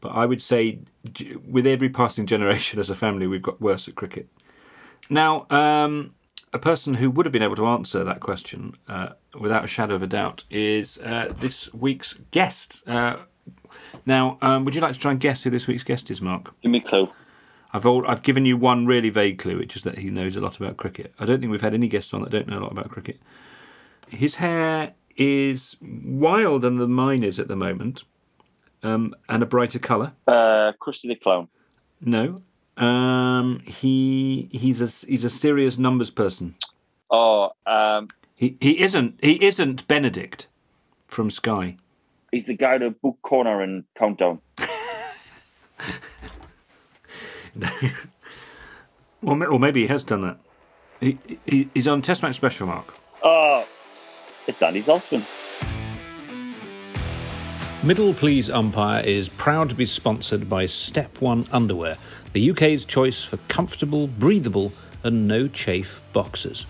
[0.00, 0.80] But I would say,
[1.46, 4.28] with every passing generation as a family, we've got worse at cricket.
[5.10, 6.14] Now, um,
[6.52, 9.94] a person who would have been able to answer that question uh, without a shadow
[9.94, 12.82] of a doubt is uh, this week's guest.
[12.86, 13.16] Uh,
[14.06, 16.54] now, um, would you like to try and guess who this week's guest is, Mark?
[16.62, 17.12] Give me a clue.
[17.72, 20.40] I've all, I've given you one really vague clue, which is that he knows a
[20.40, 21.12] lot about cricket.
[21.18, 23.20] I don't think we've had any guests on that don't know a lot about cricket.
[24.08, 28.04] His hair is wilder than mine is at the moment,
[28.82, 30.12] um, and a brighter colour.
[30.26, 31.48] Uh, Krusty the Clown.
[32.00, 32.38] No,
[32.76, 36.54] um, he he's a he's a serious numbers person.
[37.10, 40.46] Oh, um, He he isn't he isn't Benedict
[41.08, 41.76] from Sky.
[42.30, 44.40] he's the guy that book corner and countdown.
[49.20, 50.38] Well, or maybe he has done that.
[51.00, 52.94] He, he he's on Test match special, Mark.
[53.22, 53.66] Oh,
[54.48, 55.22] it's Andy Zaltzman.
[57.84, 61.96] Middle Please Umpire is proud to be sponsored by Step One Underwear,
[62.32, 64.72] the UK's choice for comfortable, breathable,
[65.04, 66.66] and no chafe boxers.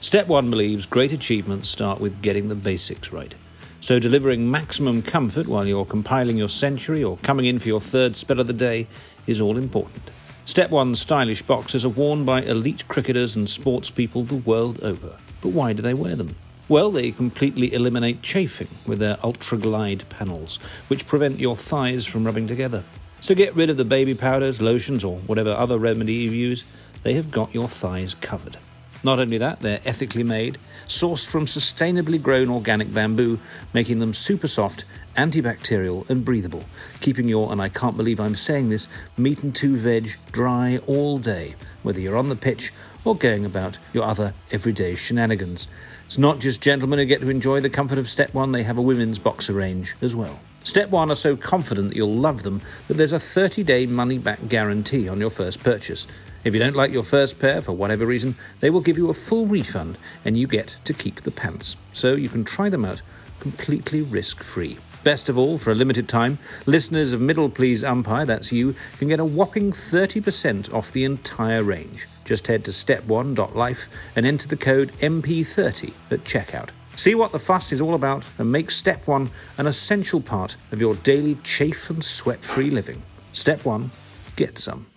[0.00, 3.34] Step One believes great achievements start with getting the basics right.
[3.80, 8.16] So, delivering maximum comfort while you're compiling your century or coming in for your third
[8.16, 8.86] spell of the day
[9.26, 10.10] is all important.
[10.44, 15.18] Step One stylish boxers are worn by elite cricketers and sports people the world over.
[15.42, 16.34] But why do they wear them?
[16.68, 20.56] Well, they completely eliminate chafing with their ultra glide panels,
[20.88, 22.84] which prevent your thighs from rubbing together.
[23.22, 26.64] So get rid of the baby powders, lotions, or whatever other remedy you use,
[27.04, 28.58] they have got your thighs covered.
[29.02, 33.40] Not only that, they're ethically made, sourced from sustainably grown organic bamboo,
[33.72, 34.84] making them super soft,
[35.16, 36.64] antibacterial, and breathable,
[37.00, 41.18] keeping your, and I can't believe I'm saying this, meat and two veg dry all
[41.18, 42.72] day, whether you're on the pitch
[43.04, 45.66] or going about your other everyday shenanigans.
[46.08, 48.78] It's not just gentlemen who get to enjoy the comfort of Step One, they have
[48.78, 50.40] a women's boxer range as well.
[50.64, 54.16] Step One are so confident that you'll love them that there's a 30 day money
[54.16, 56.06] back guarantee on your first purchase.
[56.44, 59.14] If you don't like your first pair for whatever reason, they will give you a
[59.14, 61.76] full refund and you get to keep the pants.
[61.92, 63.02] So you can try them out
[63.38, 64.78] completely risk free.
[65.04, 69.08] Best of all, for a limited time, listeners of Middle Please Umpire, that's you, can
[69.08, 72.06] get a whopping 30% off the entire range.
[72.28, 76.68] Just head to step1.life and enter the code MP30 at checkout.
[76.94, 80.78] See what the fuss is all about and make Step 1 an essential part of
[80.78, 83.02] your daily chafe and sweat free living.
[83.32, 83.90] Step 1
[84.36, 84.88] Get some.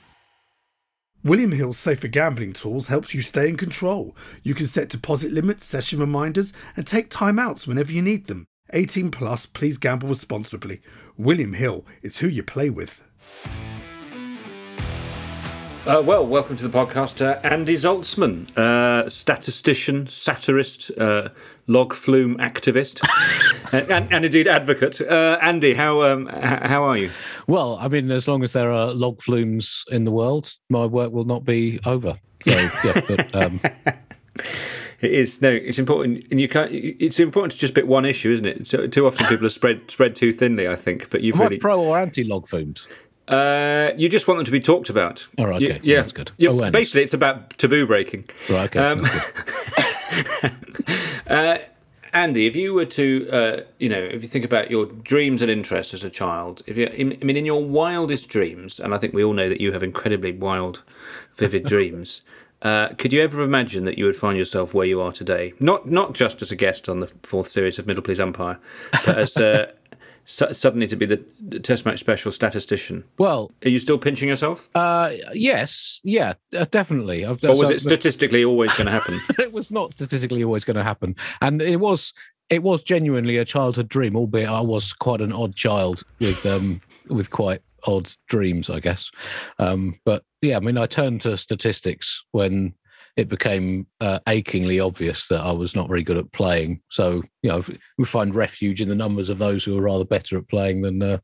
[1.24, 4.14] William Hill's Safer Gambling Tools helps you stay in control.
[4.44, 8.46] You can set deposit limits, session reminders, and take timeouts whenever you need them.
[8.74, 10.82] 18 plus, please gamble responsibly.
[11.16, 13.02] William Hill, it's who you play with.
[15.88, 21.30] Uh, well, welcome to the podcast, uh, Andy Zaltzman, uh, statistician, satirist, uh,
[21.66, 23.04] log flume activist,
[23.74, 25.02] uh, and, and indeed advocate.
[25.02, 27.10] Uh, Andy, how um, how are you?
[27.48, 31.12] Well, I mean, as long as there are log flumes in the world, my work
[31.14, 32.14] will not be over.
[32.44, 32.52] So,
[32.84, 33.60] yeah, but um,
[35.02, 36.72] It is no, it's important, and you can't.
[36.72, 38.68] It's important to just pick one issue, isn't it?
[38.68, 41.10] So, too often people are spread spread too thinly, I think.
[41.10, 42.88] But you've am really, pro or anti log flumes?
[43.32, 45.28] Uh, you just want them to be talked about.
[45.40, 46.32] All right, You- okay, yeah, that's good.
[46.38, 48.26] Yeah, basically, it's about taboo breaking.
[48.50, 49.02] Right, okay, Um.
[51.28, 51.60] Uh,
[52.14, 55.50] Andy, if you were to, uh, you know, if you think about your dreams and
[55.50, 59.14] interests as a child, if you, I mean, in your wildest dreams, and I think
[59.14, 60.82] we all know that you have incredibly wild,
[61.38, 62.22] vivid dreams.
[62.64, 65.54] Uh, could you ever imagine that you would find yourself where you are today?
[65.62, 68.60] Not not just as a guest on the fourth series of Middle Please Umpire,
[69.06, 69.72] but as uh,
[70.26, 71.24] su- suddenly to be the,
[71.60, 73.04] Test match special statistician.
[73.18, 74.70] Well, are you still pinching yourself?
[74.74, 77.26] Uh, yes, yeah, uh, definitely.
[77.26, 79.20] I've, or was so- it statistically always going to happen?
[79.40, 82.14] it was not statistically always going to happen, and it was
[82.50, 86.82] it was genuinely a childhood dream, albeit I was quite an odd child with um
[87.08, 89.12] with quite odd dreams, I guess.
[89.60, 92.74] Um, but yeah, I mean, I turned to statistics when
[93.18, 96.82] it became uh, achingly obvious that I was not very good at playing.
[96.90, 97.64] So you know,
[97.98, 101.02] we find refuge in the numbers of those who are rather better at playing than.
[101.02, 101.18] Uh,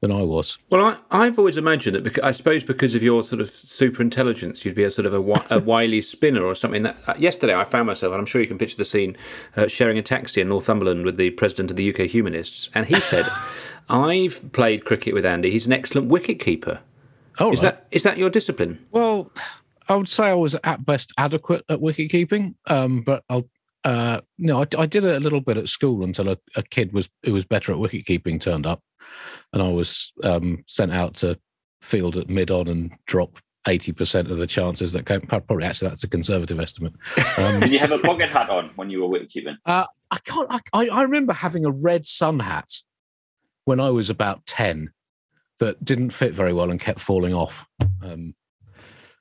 [0.00, 0.58] than I was.
[0.70, 4.02] Well, I, I've always imagined that because I suppose because of your sort of super
[4.02, 6.82] intelligence, you'd be a sort of a, a wily spinner or something.
[6.84, 9.16] That uh, yesterday I found myself, and I'm sure you can picture the scene,
[9.56, 12.98] uh, sharing a taxi in Northumberland with the president of the UK Humanists, and he
[13.00, 13.30] said,
[13.90, 15.50] "I've played cricket with Andy.
[15.50, 16.80] He's an excellent wicket keeper."
[17.38, 17.74] Oh, is right.
[17.74, 18.84] that is that your discipline?
[18.90, 19.30] Well,
[19.90, 23.50] I would say I was at best adequate at wicket keeping, um, but I'll.
[23.82, 26.92] Uh, no, I, I did it a little bit at school until a, a kid
[26.92, 28.82] was who was better at wicket keeping turned up,
[29.52, 31.38] and I was um, sent out to
[31.82, 35.22] field at mid on and drop eighty percent of the chances that came.
[35.22, 36.92] Probably actually that's a conservative estimate.
[37.36, 39.56] Um, Did you have a bucket hat on when you were wicketkeeping?
[39.66, 40.46] uh, I can't.
[40.50, 42.70] I, I I remember having a red sun hat
[43.64, 44.92] when I was about ten
[45.58, 47.66] that didn't fit very well and kept falling off.
[48.02, 48.34] Um,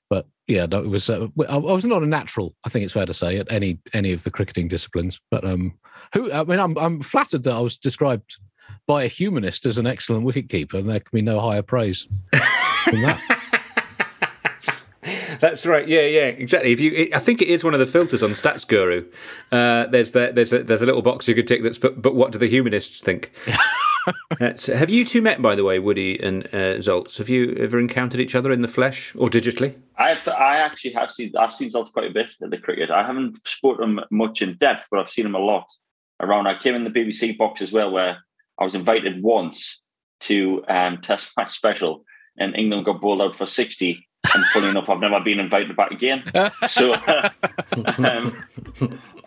[0.09, 1.09] but yeah, no, it was.
[1.09, 2.55] Uh, I I was not a natural.
[2.65, 5.19] I think it's fair to say at any any of the cricketing disciplines.
[5.29, 5.77] But um,
[6.13, 6.31] who?
[6.31, 8.37] I mean, I'm I'm flattered that I was described
[8.87, 13.01] by a humanist as an excellent wicketkeeper, and there can be no higher praise than
[13.01, 13.21] that.
[15.39, 15.87] That's right.
[15.87, 16.71] Yeah, yeah, exactly.
[16.71, 19.05] If you, it, I think it is one of the filters on Stats Guru.
[19.51, 22.13] Uh, there's the, there's a, there's a little box you could tick that's but, but
[22.13, 23.31] what do the humanists think?
[24.39, 27.17] Have you two met, by the way, Woody and uh, Zoltz?
[27.17, 29.79] Have you ever encountered each other in the flesh or digitally?
[29.97, 32.89] I've I actually have seen I've seen Zoltz quite a bit at the cricket.
[32.89, 35.65] I haven't spoken him much in depth, but I've seen him a lot
[36.19, 36.47] around.
[36.47, 38.17] I came in the BBC box as well, where
[38.59, 39.81] I was invited once
[40.21, 42.03] to um, Test match special,
[42.37, 44.07] and England got bowled out for sixty.
[44.33, 46.23] And funny enough, I've never been invited back again.
[46.67, 46.93] So
[47.97, 48.35] um,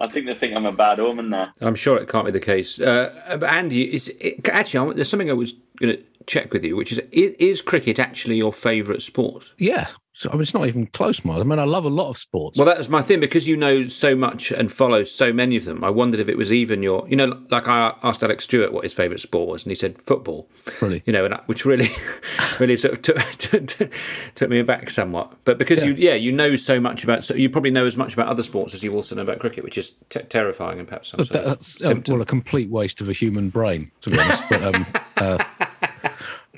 [0.01, 1.53] I think they think I'm a bad omen there.
[1.61, 2.79] I'm sure it can't be the case.
[2.81, 6.65] Uh, but Andy, is it, actually I- there's something I was going to check with
[6.65, 9.53] you, which is is, is cricket actually your favourite sport?
[9.59, 11.41] Yeah, so, I mean, it's not even close, Miles.
[11.41, 12.59] I mean, I love a lot of sports.
[12.59, 15.65] Well, that was my thing because you know so much and follow so many of
[15.65, 15.83] them.
[15.83, 18.85] I wondered if it was even your, you know, like I asked Alex Stewart what
[18.85, 20.51] his favourite sport was, and he said football.
[20.83, 21.03] Really?
[21.07, 21.91] You know, and which really,
[22.61, 23.03] really sort of
[23.39, 23.91] took,
[24.35, 25.33] took, me aback somewhat.
[25.45, 28.13] But because you, yeah, you know so much about, so you probably know as much
[28.13, 31.09] about other sports as you also know about cricket, which is t- terrifying and perhaps
[31.09, 34.43] some that's uh, well a complete waste of a human brain, to be honest.
[34.51, 35.45] But um, uh,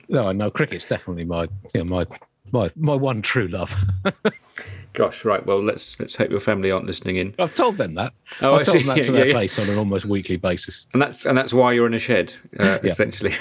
[0.09, 1.43] no, no, cricket's definitely my,
[1.75, 2.07] you know, my,
[2.53, 3.75] my, my one true love.
[4.93, 5.45] Gosh, right.
[5.45, 7.35] Well, let's let's hope your family aren't listening in.
[7.41, 8.13] I've told them that.
[8.41, 8.85] Oh, I I've told see.
[8.85, 9.39] them that to their yeah, yeah.
[9.41, 10.87] face on an almost weekly basis.
[10.93, 13.35] And that's and that's why you're in a shed, uh, essentially.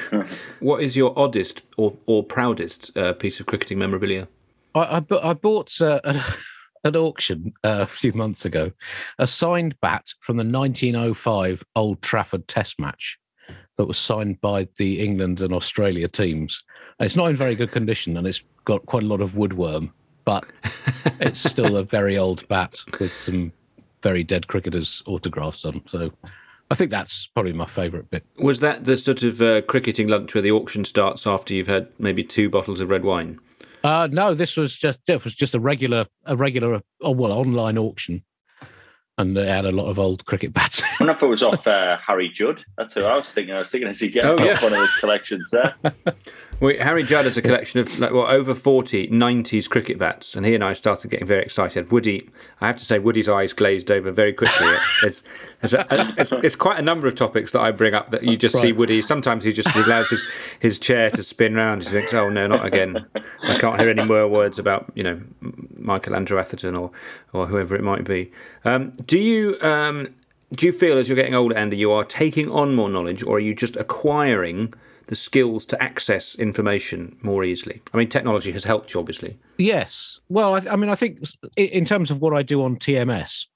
[0.62, 4.28] what is your oddest or, or proudest uh, piece of cricketing memorabilia?
[4.74, 6.16] I, I, bu- I bought uh, at
[6.84, 8.72] an auction uh, a few months ago
[9.20, 13.20] a signed bat from the 1905 Old Trafford Test match
[13.78, 16.64] that was signed by the England and Australia teams.
[17.00, 19.92] And it's not in very good condition and it's got quite a lot of woodworm,
[20.26, 20.46] but
[21.20, 23.52] it's still a very old bat with some
[24.02, 25.82] very dead cricketers' autographs on.
[25.88, 26.12] So
[26.70, 28.26] I think that's probably my favourite bit.
[28.38, 31.88] Was that the sort of uh, cricketing lunch where the auction starts after you've had
[32.00, 33.40] maybe two bottles of red wine?
[33.84, 37.78] Uh, no, this was just it was just a regular a regular oh, well online
[37.78, 38.24] auction,
[39.18, 40.82] and they had a lot of old cricket bats.
[40.84, 42.64] I wonder if it was off uh, Harry Judd.
[42.78, 43.54] That's who I was thinking.
[43.54, 44.62] I was thinking as he get Oh, off yeah.
[44.64, 45.76] one of the collections there.
[46.60, 50.46] Well, Harry Judd has a collection of like well over 40 90s cricket bats, and
[50.46, 51.92] he and I started getting very excited.
[51.92, 52.30] Woody,
[52.62, 54.74] I have to say, Woody's eyes glazed over very quickly.
[55.02, 55.24] There's,
[55.60, 58.38] there's, a, it's, it's quite a number of topics that I bring up that you
[58.38, 59.02] just see Woody.
[59.02, 61.84] Sometimes he just allows his, his chair to spin round.
[61.84, 63.06] He thinks, "Oh no, not again!
[63.44, 65.22] I can't hear any more words about you know
[65.78, 66.92] Michelangelo Atherton or
[67.34, 68.32] or whoever it might be."
[68.64, 69.58] Um, do you?
[69.62, 70.14] Um,
[70.56, 73.38] do you feel as you're getting older, Andy, you are taking on more knowledge, or
[73.38, 74.74] are you just acquiring
[75.08, 77.82] the skills to access information more easily?
[77.94, 79.38] I mean, technology has helped you, obviously.
[79.58, 80.20] Yes.
[80.30, 81.20] Well, I, I mean, I think
[81.58, 83.48] in terms of what I do on TMS,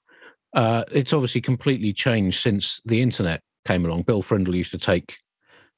[0.54, 4.02] uh, it's obviously completely changed since the internet came along.
[4.02, 5.18] Bill Frindall used to take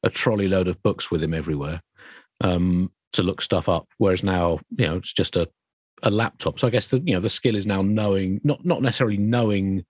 [0.02, 1.82] a trolley load of books with him everywhere
[2.40, 5.48] um, to look stuff up, whereas now, you know, it's just a,
[6.02, 6.58] a laptop.
[6.58, 9.84] So I guess the you know the skill is now knowing, not not necessarily knowing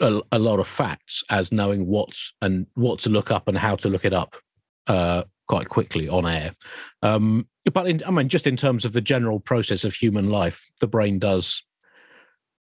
[0.00, 3.76] a, a lot of facts as knowing what's and what to look up and how
[3.76, 4.36] to look it up
[4.86, 6.54] uh, quite quickly on air.
[7.02, 10.70] Um, but in, I mean, just in terms of the general process of human life,
[10.80, 11.62] the brain does.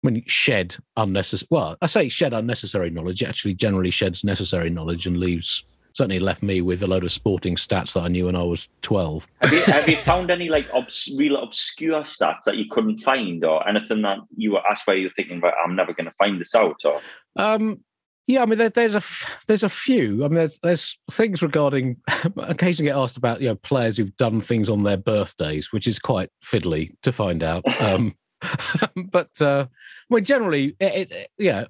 [0.04, 1.48] I mean, shed unnecessary.
[1.50, 3.20] Well, I say shed unnecessary knowledge.
[3.20, 5.64] It actually generally sheds necessary knowledge and leaves.
[5.98, 8.68] Certainly left me with a load of sporting stats that I knew when I was
[8.82, 9.26] twelve.
[9.40, 13.44] Have you, have you found any like obs- real obscure stats that you couldn't find,
[13.44, 16.12] or anything that you were asked where you were thinking, "Right, I'm never going to
[16.12, 16.84] find this out"?
[16.84, 17.00] Or
[17.34, 17.80] Um,
[18.28, 19.02] yeah, I mean, there, there's a
[19.48, 20.24] there's a few.
[20.24, 21.96] I mean, there's, there's things regarding.
[22.36, 25.98] occasionally get asked about you know players who've done things on their birthdays, which is
[25.98, 27.64] quite fiddly to find out.
[27.80, 28.14] Um,
[29.10, 29.66] but uh,
[30.10, 31.64] well, generally, it, it, yeah,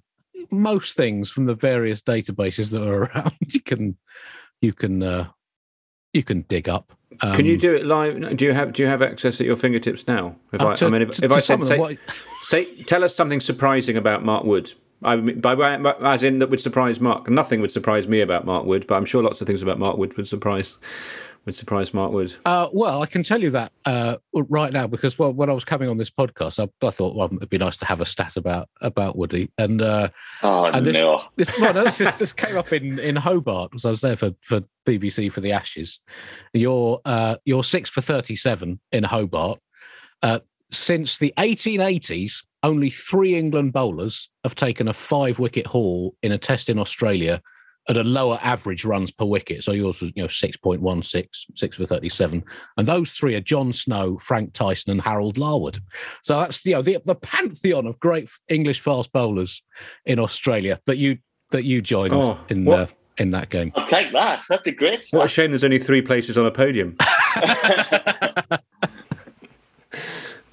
[0.51, 3.97] most things from the various databases that are around, you can
[4.61, 5.29] you can uh,
[6.13, 6.93] you can dig up.
[7.21, 8.37] Can you Um, do it live?
[8.37, 10.37] Do you have Do you have access at your fingertips now?
[10.53, 11.99] If Up I, to- I mean, if, to- if to I said say,
[12.43, 14.73] say, tell us something surprising about Mark Wood.
[15.03, 15.55] I mean, by
[16.01, 17.29] as in that would surprise Mark.
[17.31, 19.97] Nothing would surprise me about Mark Wood, but I'm sure lots of things about Mark
[19.97, 20.75] Wood would surprise
[21.49, 22.35] would surprise Mark Wood.
[22.45, 25.65] Uh, well, I can tell you that uh, right now because well, when I was
[25.65, 28.37] coming on this podcast, I, I thought well, it'd be nice to have a stat
[28.37, 30.11] about about Woody, and uh,
[30.43, 33.87] oh and this, no, this, well, no, this, this came up in in Hobart because
[33.87, 36.01] I was there for for BBC for the Ashes.
[36.53, 39.59] You're uh, you're six for thirty seven in Hobart.
[40.23, 40.41] Uh,
[40.71, 46.37] since the 1880s, only three England bowlers have taken a five wicket haul in a
[46.37, 47.41] test in Australia
[47.89, 49.65] at a lower average runs per wicket.
[49.65, 52.45] So yours was, you know, 6.16, six for 37.
[52.77, 55.81] And those three are John Snow, Frank Tyson, and Harold Larwood.
[56.23, 59.63] So that's you know the, the pantheon of great English fast bowlers
[60.05, 61.19] in Australia that you
[61.51, 62.87] that you joined Oh, in what- uh,
[63.17, 63.73] in that game.
[63.75, 64.43] I'll take that.
[64.49, 65.05] That's a great.
[65.11, 65.51] What a shame!
[65.51, 66.95] There's only three places on a podium.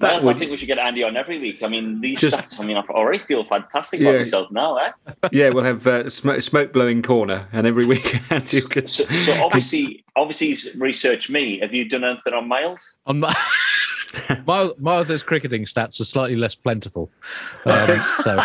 [0.00, 1.62] Well, I think we should get Andy on every week.
[1.62, 2.60] I mean, these Just- stats.
[2.60, 4.18] I mean, I already feel fantastic about Yeah.
[4.18, 4.76] myself now.
[4.76, 4.90] Eh?
[5.32, 8.90] yeah, we'll have uh, smoke, smoke blowing corner, and every week Andy could.
[8.90, 11.58] So, so obviously, obviously, he's researched me.
[11.60, 12.96] Have you done anything on Miles?
[13.06, 13.34] On my,
[14.46, 17.10] Miles, Miles's cricketing stats are slightly less plentiful.
[17.64, 18.36] Um, so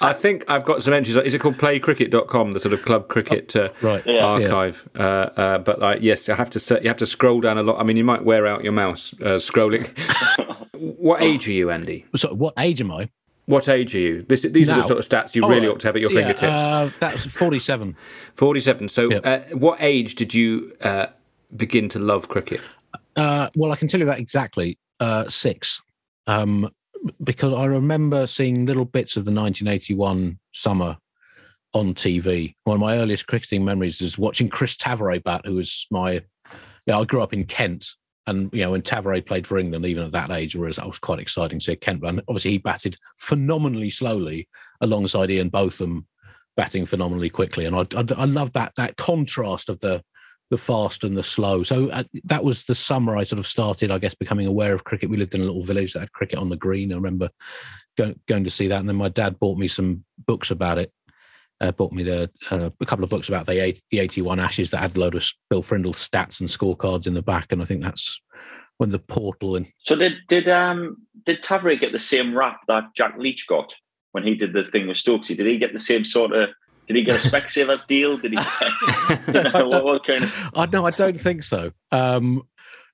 [0.00, 1.16] I think I've got some entries.
[1.16, 4.24] Is it called playcricket.com, the sort of club cricket uh, right, Yeah.
[4.24, 4.88] archive?
[4.96, 6.80] Uh, uh, but like, yes, I have to.
[6.82, 7.80] You have to scroll down a lot.
[7.80, 9.88] I mean, you might wear out your mouse uh, scrolling.
[10.98, 12.04] What age are you, Andy?
[12.16, 13.08] So what age am I?
[13.46, 14.22] What age are you?
[14.22, 16.00] This, these are the sort of stats you Oh, really uh, ought to have at
[16.00, 16.42] your yeah, fingertips.
[16.44, 17.94] Uh, that's 47.
[18.36, 18.88] 47.
[18.88, 19.26] So, Yep.
[19.26, 21.06] uh, what age did you uh,
[21.54, 22.60] begin to love cricket?
[23.16, 24.78] Uh, well, I can tell you that exactly.
[24.98, 25.82] Uh, six.
[26.26, 26.70] Um,
[27.22, 30.96] because I remember seeing little bits of the 1981 summer
[31.74, 32.54] on TV.
[32.64, 36.22] One of my earliest cricketing memories is watching Chris Tavaré bat, who was my.
[36.86, 37.94] Yeah, I grew up in Kent,
[38.26, 40.98] and you know when Tavaré played for England, even at that age, whereas that was
[40.98, 42.04] quite exciting to see Kent.
[42.04, 44.48] And obviously, he batted phenomenally slowly
[44.80, 46.06] alongside Ian Botham
[46.56, 50.02] batting phenomenally quickly, and I I, I love that that contrast of the
[50.50, 51.62] the fast and the slow.
[51.62, 54.84] So uh, that was the summer I sort of started, I guess, becoming aware of
[54.84, 55.10] cricket.
[55.10, 56.92] We lived in a little village that had cricket on the green.
[56.92, 57.30] I remember
[57.96, 60.92] going going to see that, and then my dad bought me some books about it.
[61.64, 64.38] Uh, bought me the uh, a couple of books about the eight, the eighty one
[64.38, 67.62] Ashes that had a load of Bill Frindall stats and scorecards in the back, and
[67.62, 68.20] I think that's
[68.76, 72.94] when the portal and So did did um did Tavri get the same rap that
[72.94, 73.74] Jack Leach got
[74.12, 75.36] when he did the thing with Stokesy?
[75.36, 76.50] Did he get the same sort of?
[76.86, 78.18] Did he get a Specsavers deal?
[78.18, 78.38] Did he?
[79.32, 80.50] Get, know, what, what kind of?
[80.54, 81.72] I no, I don't think so.
[81.90, 82.42] Um,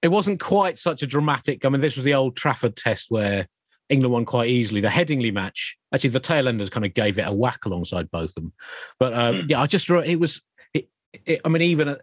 [0.00, 1.64] it wasn't quite such a dramatic.
[1.64, 3.48] I mean, this was the old Trafford test where
[3.90, 4.80] England won quite easily.
[4.80, 8.52] The Headingley match, actually, the tail enders kind of gave it a whack alongside Botham.
[8.98, 9.46] But um, Hmm.
[9.48, 10.40] yeah, I just it was.
[10.72, 10.88] It,
[11.26, 11.96] it, I mean, even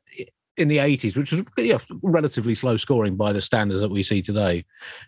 [0.57, 4.21] in the eighties, which was yeah, relatively slow scoring by the standards that we see
[4.21, 4.65] today,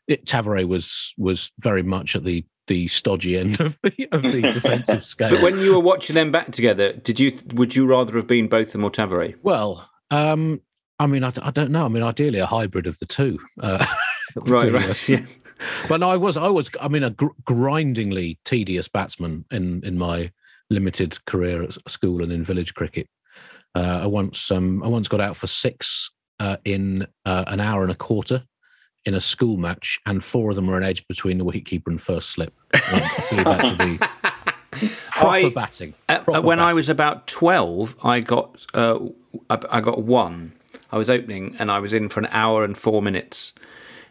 [0.07, 4.41] it, Tavaré was was very much at the the stodgy end of the of the
[4.53, 5.31] defensive scale.
[5.31, 8.47] But when you were watching them back together, did you would you rather have been
[8.47, 9.35] Botham or Tavare?
[9.43, 10.61] Well, um,
[10.99, 11.83] I mean, I, I don't know.
[11.83, 13.39] I mean, ideally, a hybrid of the two.
[13.61, 13.85] Uh,
[14.35, 15.09] Right, right.
[15.09, 15.25] Yeah.
[15.87, 19.97] But no, I was, I was, I mean, a gr- grindingly tedious batsman in in
[19.97, 20.31] my
[20.69, 23.07] limited career at school and in village cricket.
[23.75, 27.83] Uh, I once, um, I once got out for six uh, in uh, an hour
[27.83, 28.43] and a quarter
[29.05, 32.01] in a school match, and four of them were an edge between the wicketkeeper and
[32.01, 32.53] first slip.
[32.73, 35.93] I believe that to be proper I- batting.
[36.07, 38.99] Uh, when I was about twelve, I got uh,
[39.49, 40.53] I, I got one.
[40.91, 43.53] I was opening, and I was in for an hour and four minutes,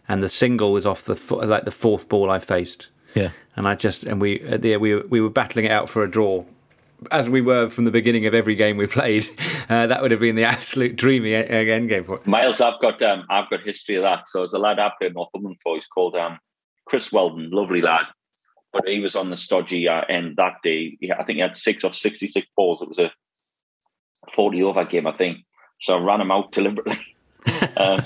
[0.08, 3.30] and the single was off the fo- like the fourth ball I faced, yeah.
[3.56, 6.02] and I just and we uh, there we were, we were battling it out for
[6.02, 6.44] a draw.
[7.12, 9.28] As we were from the beginning of every game we played,
[9.68, 12.26] uh, that would have been the absolute dreamy end game for it.
[12.26, 14.26] Miles, I've got um, I've got history of that.
[14.28, 15.76] So there's a lad up I played Northumberland for.
[15.76, 16.38] He's called um,
[16.86, 18.06] Chris Weldon, lovely lad.
[18.72, 20.96] but he was on the stodgy uh, end that day.
[21.00, 22.82] He, I think he had six or 66 balls.
[22.82, 23.12] It was a
[24.30, 25.38] 40 over game, I think.
[25.80, 26.98] So I ran him out deliberately.
[27.76, 28.00] um,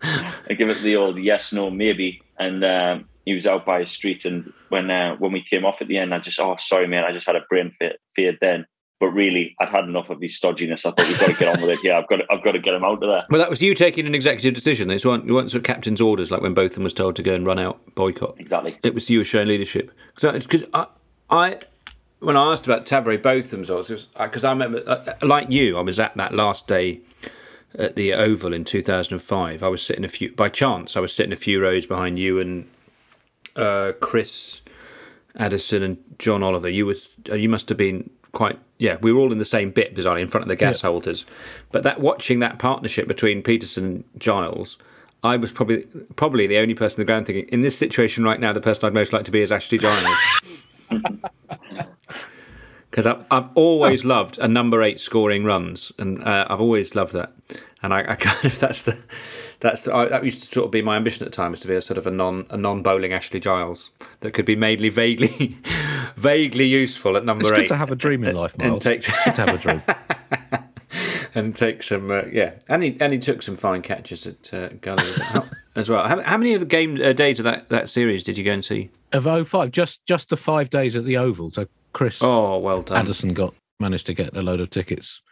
[0.02, 2.22] I give it the old yes, no, maybe.
[2.38, 4.24] And um, he was out by a street.
[4.24, 7.04] And when uh, when we came off at the end, I just, oh, sorry, man,
[7.04, 7.72] I just had a brain
[8.14, 8.66] fear then.
[8.98, 10.84] But really, I'd had enough of his stodginess.
[10.84, 11.78] I thought we've got to get on with it.
[11.82, 13.22] Yeah, I've got to, I've got to get him out of there.
[13.30, 14.88] Well, that was you taking an executive decision.
[14.88, 17.34] This weren't, you weren't sort of captain's orders, like when Botham was told to go
[17.34, 18.34] and run out Boycott.
[18.38, 18.78] Exactly.
[18.82, 19.90] It was you showing leadership.
[20.14, 20.86] Because I,
[21.30, 21.60] I,
[22.18, 25.98] when I asked about Taverret Botham's odds, because I remember, uh, like you, I was
[25.98, 27.00] at that last day
[27.78, 29.62] at the Oval in 2005.
[29.62, 30.96] I was sitting a few by chance.
[30.96, 32.68] I was sitting a few rows behind you and
[33.56, 34.60] uh, Chris
[35.36, 36.68] Addison and John Oliver.
[36.68, 38.96] You was uh, you must have been quite yeah.
[39.00, 40.90] We were all in the same bit bizarrely in front of the gas yeah.
[40.90, 41.24] holders.
[41.70, 44.78] But that watching that partnership between Pietersen and Giles.
[45.22, 45.84] I was probably
[46.16, 48.86] probably the only person on the ground thinking, in this situation right now, the person
[48.86, 50.16] I'd most like to be is Ashley Giles.
[52.90, 57.12] because I've, I've always loved a number eight scoring runs, and uh, I've always loved
[57.12, 57.32] that.
[57.82, 58.98] And I, I kind of that's the
[59.60, 61.74] that's the, I, that used to sort of be my ambition at times to be
[61.74, 65.56] a sort of a non a non bowling Ashley Giles that could be mainly vaguely
[66.16, 67.62] vaguely useful at number it's eight.
[67.62, 68.72] Good to have a dream in life, Miles.
[68.72, 69.82] And take, good to have a dream.
[71.34, 74.68] and take some uh, yeah, and he and he took some fine catches at uh,
[74.80, 75.04] Gully
[75.76, 76.06] as well.
[76.06, 78.52] How, how, many of the game uh, days of that, that series did you go
[78.52, 78.90] and see?
[79.12, 81.52] Of 05, just just the five days at the Oval.
[81.52, 82.98] So Chris oh, well done.
[82.98, 85.22] Addison got managed to get a load of tickets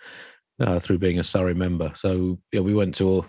[0.60, 1.92] uh, through being a Surrey member.
[1.94, 3.26] So yeah, we went to all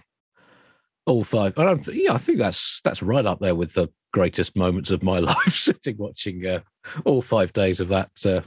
[1.05, 1.57] all five.
[1.57, 1.85] I don't.
[1.87, 5.53] Yeah, I think that's that's right up there with the greatest moments of my life,
[5.53, 6.59] sitting watching uh,
[7.05, 8.11] all five days of that.
[8.25, 8.41] Uh,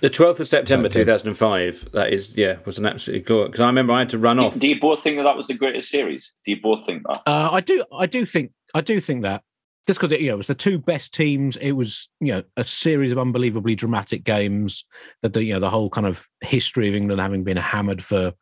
[0.00, 1.86] the twelfth of September, two thousand and five.
[1.92, 3.50] That is, yeah, was an absolutely glorious.
[3.50, 4.58] Because I remember I had to run do, off.
[4.58, 6.32] Do you both think that that was the greatest series?
[6.44, 7.22] Do you both think that?
[7.26, 7.84] Uh, I do.
[7.92, 8.52] I do think.
[8.74, 9.42] I do think that
[9.86, 11.56] just because it, you know, it was the two best teams.
[11.56, 14.84] It was you know a series of unbelievably dramatic games.
[15.22, 18.32] That the you know the whole kind of history of England having been hammered for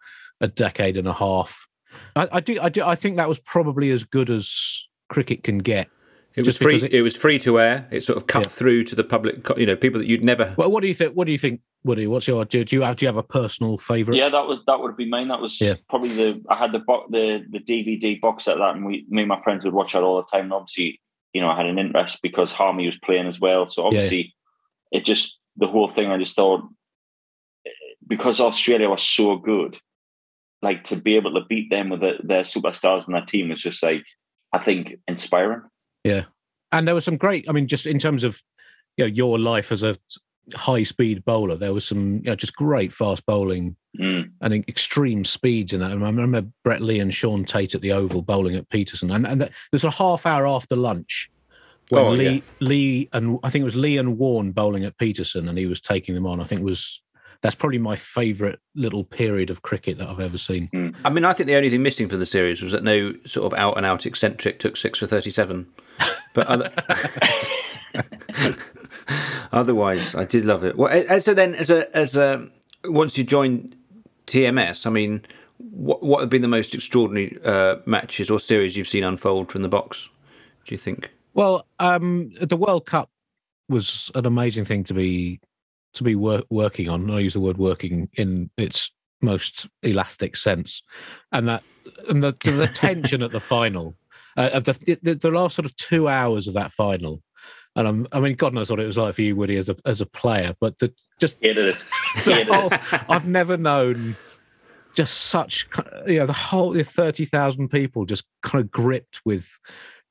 [0.41, 1.66] a decade and a half.
[2.16, 2.59] I, I do.
[2.61, 2.84] I do.
[2.84, 5.89] I think that was probably as good as cricket can get.
[6.34, 6.76] It was free.
[6.76, 7.89] It, it, was free to air.
[7.91, 8.51] It sort of cut yeah.
[8.51, 9.49] through to the public.
[9.57, 10.55] You know, people that you'd never.
[10.57, 11.14] Well, what do you think?
[11.14, 12.07] What do you think, Woody?
[12.07, 12.45] What's your?
[12.45, 12.97] Do you have?
[12.97, 14.18] Do you have a personal favourite?
[14.18, 15.28] Yeah, that was that would be mine.
[15.28, 15.74] That was yeah.
[15.89, 16.45] probably the.
[16.49, 16.80] I had the
[17.11, 20.03] the the DVD box set that, and we, me and my friends would watch that
[20.03, 20.45] all the time.
[20.45, 21.01] And obviously,
[21.33, 23.66] you know, I had an interest because Harmy was playing as well.
[23.66, 24.35] So obviously,
[24.91, 24.99] yeah.
[24.99, 26.11] it just the whole thing.
[26.11, 26.62] I just thought
[28.07, 29.76] because Australia was so good,
[30.62, 33.62] like to be able to beat them with the, their superstars in that team was
[33.62, 34.05] just like
[34.53, 35.62] I think inspiring.
[36.05, 36.24] Yeah,
[36.72, 37.47] and there was some great.
[37.49, 38.43] I mean, just in terms of
[38.97, 39.97] you know your life as a
[40.55, 44.30] high speed bowler, there was some you know, just great fast bowling mm.
[44.40, 45.92] and extreme speeds in that.
[45.92, 49.14] And I remember Brett Lee and Shaun Tait at the Oval bowling at Pietersen.
[49.14, 51.30] and, and there's a half hour after lunch
[51.90, 52.40] when oh, Lee, yeah.
[52.61, 55.80] Lee and I think it was Lee and Warne bowling at Pietersen, and he was
[55.80, 56.40] taking them on.
[56.40, 57.03] I think was
[57.40, 60.68] that's probably my favourite little period of cricket that I've ever seen.
[60.74, 60.94] Mm.
[61.05, 63.53] I mean, I think the only thing missing from the series was that no sort
[63.53, 65.66] of out and out eccentric took six for thirty-seven.
[66.34, 66.68] But other...
[69.53, 70.76] otherwise, I did love it.
[70.76, 72.49] Well, so then, as a as a
[72.84, 73.76] once you joined
[74.26, 75.22] TMS, I mean,
[75.59, 79.62] what what have been the most extraordinary uh, matches or series you've seen unfold from
[79.62, 80.09] the box?
[80.64, 81.11] Do you think?
[81.34, 83.11] Well, um, the World Cup
[83.68, 85.41] was an amazing thing to be
[85.95, 87.11] to be wor- working on.
[87.11, 90.82] I use the word working in its most elastic sense,
[91.32, 91.62] and that
[92.09, 93.95] and the the, tension at the final
[94.36, 97.22] uh, of the, the, the last sort of two hours of that final.
[97.76, 99.76] And I'm, I mean, God knows what it was like for you, Woody, as a
[99.84, 100.55] as a player.
[100.61, 101.39] But the just
[102.24, 102.70] the whole,
[103.09, 104.16] I've never known
[104.95, 105.68] just such
[106.07, 109.49] you know the whole the thirty thousand people just kind of gripped with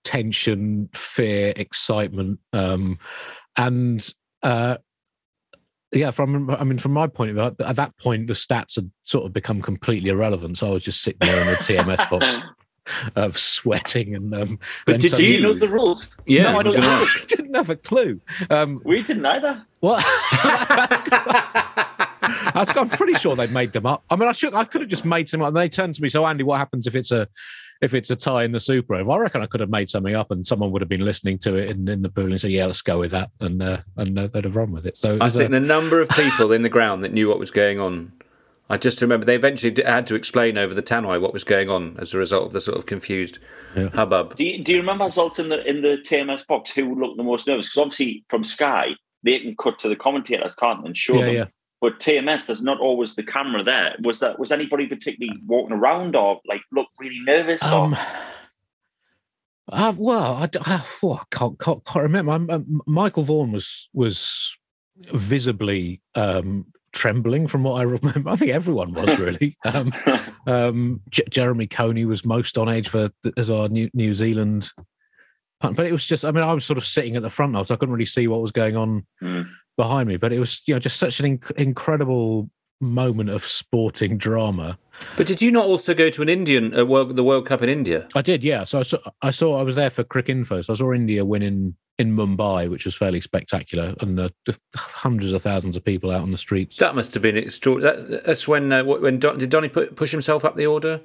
[0.03, 2.99] tension, fear, excitement, um,
[3.57, 4.13] and
[4.43, 4.77] uh,
[5.91, 8.91] yeah, from I mean, from my point of view, at that point, the stats had
[9.03, 10.57] sort of become completely irrelevant.
[10.57, 12.39] So I was just sitting there in the TMS box.
[13.15, 17.25] Uh, sweating and um, but did you know the rules yeah no, I, didn't, I
[17.27, 18.19] didn't have a clue
[18.49, 20.03] um, we didn't either what
[22.77, 24.03] I'm pretty sure they made them up.
[24.09, 25.49] I mean, I should, I could have just made some up.
[25.49, 27.27] And they turned to me, so Andy, what happens if it's a
[27.81, 29.11] if it's a tie in the Super Over?
[29.11, 31.55] I reckon I could have made something up, and someone would have been listening to
[31.55, 34.17] it in, in the pool and said, "Yeah, let's go with that," and uh, and
[34.17, 34.97] uh, they'd have run with it.
[34.97, 35.53] So it I think a...
[35.53, 38.11] the number of people in the ground that knew what was going on.
[38.69, 41.95] I just remember they eventually had to explain over the tannoy what was going on
[41.99, 43.39] as a result of the sort of confused
[43.75, 43.89] yeah.
[43.89, 44.35] hubbub.
[44.35, 46.71] Do you, do you remember results in the in the TMS box?
[46.71, 47.67] Who looked the most nervous?
[47.67, 48.89] Because obviously from Sky
[49.23, 51.35] they can cut to the commentators, can't they, and show yeah, them.
[51.35, 51.45] Yeah.
[51.79, 53.95] But TMS, there's not always the camera there.
[54.03, 57.63] Was that was anybody particularly walking around or like looked really nervous?
[57.63, 57.95] Um,
[59.69, 62.31] Uh, well, I, d- uh, oh, I can't, can't, can't remember.
[62.31, 64.57] I'm, um, Michael Vaughan was was
[65.13, 68.29] visibly um, trembling from what I remember.
[68.29, 69.55] I think everyone was really.
[69.65, 69.91] um,
[70.47, 74.69] um, J- Jeremy Coney was most on edge for as our New, New Zealand,
[75.61, 76.25] but it was just.
[76.25, 78.27] I mean, I was sort of sitting at the front so I couldn't really see
[78.27, 79.47] what was going on Mm.
[79.77, 80.17] behind me.
[80.17, 82.49] But it was, you know, just such an inc- incredible
[82.79, 84.77] moment of sporting drama.
[85.15, 87.69] But did you not also go to an Indian uh, world, the World Cup in
[87.69, 88.07] India?
[88.15, 88.63] I did, yeah.
[88.63, 90.63] So I saw, I saw, I was there for Cricinfo.
[90.63, 95.31] So I saw India winning in Mumbai, which was fairly spectacular, and uh, the hundreds
[95.31, 96.77] of thousands of people out on the streets.
[96.77, 97.99] That must have been extraordinary.
[98.01, 101.01] That, that's when uh, when Don, did Dhoni put, push himself up the order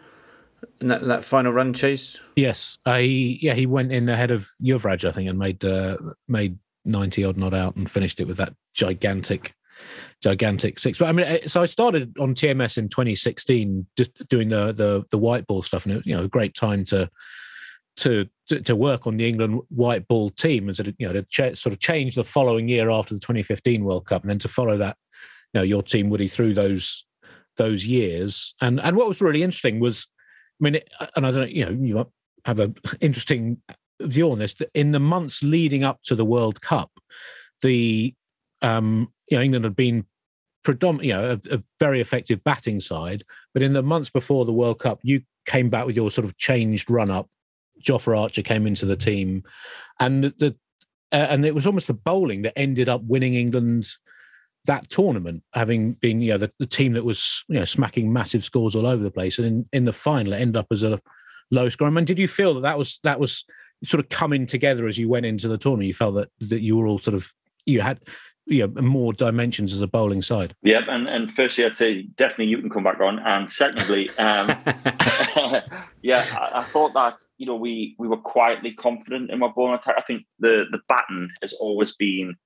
[0.83, 2.18] in that, that final run chase?
[2.37, 5.97] Yes, uh, he yeah he went in ahead of Yuvraj, I think, and made uh,
[6.29, 9.55] made ninety odd not out and finished it with that gigantic,
[10.23, 10.99] gigantic six.
[10.99, 15.05] But I mean, uh, so I started on TMS in 2016, just doing the the
[15.11, 17.11] the white ball stuff, and it, was, you know, a great time to
[17.97, 21.59] to to, work on the England white ball team, sort of you know to ch-
[21.59, 24.77] sort of change the following year after the 2015 World Cup, and then to follow
[24.79, 24.97] that,
[25.53, 27.05] you know, your team Woody through those
[27.57, 28.55] those years.
[28.61, 30.07] And and what was really interesting was,
[30.61, 32.11] I mean, it, and I don't know, you know, you
[32.45, 33.61] have an interesting
[34.01, 34.55] view on this.
[34.75, 36.91] In the months leading up to the World Cup,
[37.61, 38.14] the
[38.62, 40.07] um, you know England had been
[40.63, 44.53] predominantly, you know, a, a very effective batting side, but in the months before the
[44.53, 47.29] World Cup, you came back with your sort of changed run up.
[47.83, 49.43] Jofra Archer came into the team,
[49.99, 50.55] and the,
[51.11, 53.89] uh, and it was almost the bowling that ended up winning England
[54.67, 58.45] that tournament, having been you know the, the team that was you know smacking massive
[58.45, 61.01] scores all over the place, and in, in the final it ended up as a
[61.51, 61.89] low score.
[61.89, 63.45] I mean, did you feel that that was that was
[63.85, 65.89] sort of coming together as you went into the tournament?
[65.89, 67.33] You felt that that you were all sort of
[67.67, 68.01] you had
[68.53, 70.55] you know more dimensions as a bowling side.
[70.63, 74.49] Yep, and, and firstly, I'd say definitely you can come back on, and secondly, um,
[76.03, 79.75] yeah, I, I thought that you know we we were quietly confident in my bowling
[79.75, 79.97] attack.
[79.99, 82.37] I think the the baton has always been,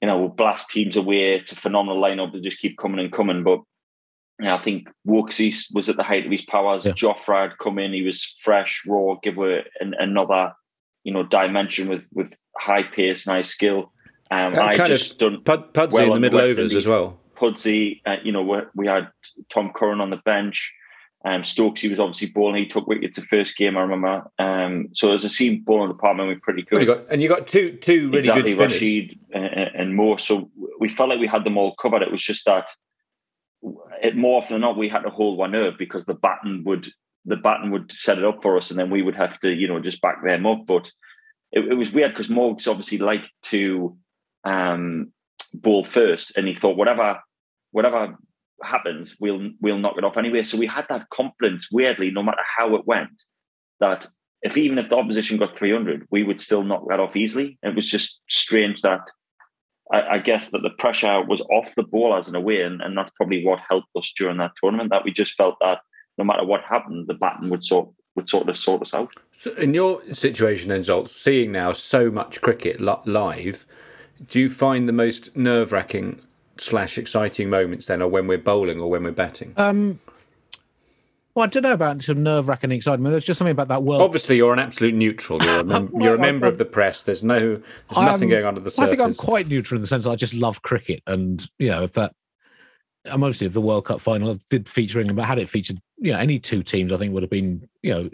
[0.00, 1.34] you know, we'll blast teams away.
[1.34, 2.32] It's a phenomenal lineup.
[2.32, 3.60] that just keep coming and coming, but.
[4.40, 6.84] Yeah, I think Woakesy was at the height of his powers.
[6.84, 6.92] Yeah.
[6.92, 10.54] Jofra had come in; he was fresh, raw, give her an, another,
[11.04, 13.91] you know, dimension with with high pace and high skill.
[14.32, 16.76] Um, I kind just of done Pud, Pudsey well in the middle West overs Indies.
[16.76, 17.20] as well.
[17.36, 19.08] Pudsey, uh, you know, we, had
[19.50, 20.72] Tom Curran on the bench.
[21.24, 22.56] Um, Stokes, he was obviously bowling.
[22.56, 24.30] He took wickets the first game, I remember.
[24.38, 26.80] Um, so as a team bowling department, we're pretty good.
[26.80, 28.60] you got, and you got two two really exactly, good.
[28.60, 30.16] Rashid and, and Mo.
[30.16, 32.02] So we felt like we had them all covered.
[32.02, 32.70] It was just that
[34.02, 36.90] it more often than not we had to hold one up because the baton would
[37.24, 39.68] the baton would set it up for us, and then we would have to you
[39.68, 40.66] know just back them up.
[40.66, 40.90] But
[41.52, 43.96] it, it was weird because Morgs obviously liked to
[44.44, 45.12] um,
[45.54, 47.20] bowl first, and he thought whatever
[47.70, 48.16] whatever
[48.62, 50.42] happens, we'll we'll knock it off anyway.
[50.42, 53.22] So we had that confidence, weirdly, no matter how it went,
[53.80, 54.06] that
[54.42, 57.58] if even if the opposition got 300, we would still knock that off easily.
[57.62, 59.00] It was just strange that
[59.92, 62.80] I, I guess that the pressure was off the ball as in a way, and,
[62.80, 64.90] and that's probably what helped us during that tournament.
[64.90, 65.80] That we just felt that
[66.18, 69.12] no matter what happened, the baton would sort would sort of sort us out.
[69.38, 73.66] So in your situation, then, Zolt, seeing now so much cricket live,
[74.28, 76.20] do you find the most nerve wracking
[76.58, 79.54] slash exciting moments then, or when we're bowling or when we're batting?
[79.56, 80.00] Um,
[81.34, 83.10] well, I don't know about some nerve wracking excitement.
[83.12, 84.02] There's just something about that world.
[84.02, 85.42] Obviously, you're an absolute neutral.
[85.42, 87.02] You're a, mem- Well, you're a member I'm- of the press.
[87.02, 87.62] There's no, there's
[87.96, 88.86] nothing I'm- going under the surface.
[88.86, 91.68] I think I'm quite neutral in the sense that I just love cricket, and you
[91.68, 92.12] know, if that,
[93.06, 96.12] I'm obviously if the World Cup final did feature England, but had it featured, you
[96.12, 98.10] know, any two teams, I think would have been, you know,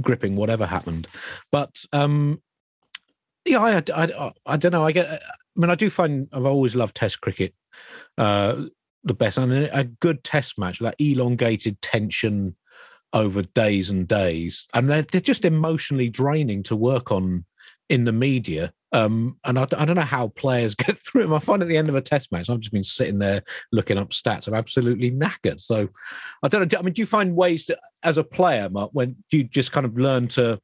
[0.00, 1.08] gripping whatever happened.
[1.50, 2.40] But um,
[3.44, 4.84] yeah, I, I, I, I don't know.
[4.86, 5.20] I get.
[5.56, 7.54] I mean, I do find I've always loved Test cricket
[8.18, 8.64] uh,
[9.04, 12.56] the best, and a good Test match that elongated tension
[13.12, 17.44] over days and days, and they're they're just emotionally draining to work on
[17.88, 18.72] in the media.
[18.94, 21.34] Um, and I, I don't know how players get through them.
[21.34, 23.98] I find at the end of a test match, I've just been sitting there looking
[23.98, 24.48] up stats.
[24.48, 25.60] I'm absolutely knackered.
[25.60, 25.88] So
[26.42, 26.78] I don't know.
[26.78, 29.72] I mean, do you find ways to, as a player, Mark, when do you just
[29.72, 30.60] kind of learn to,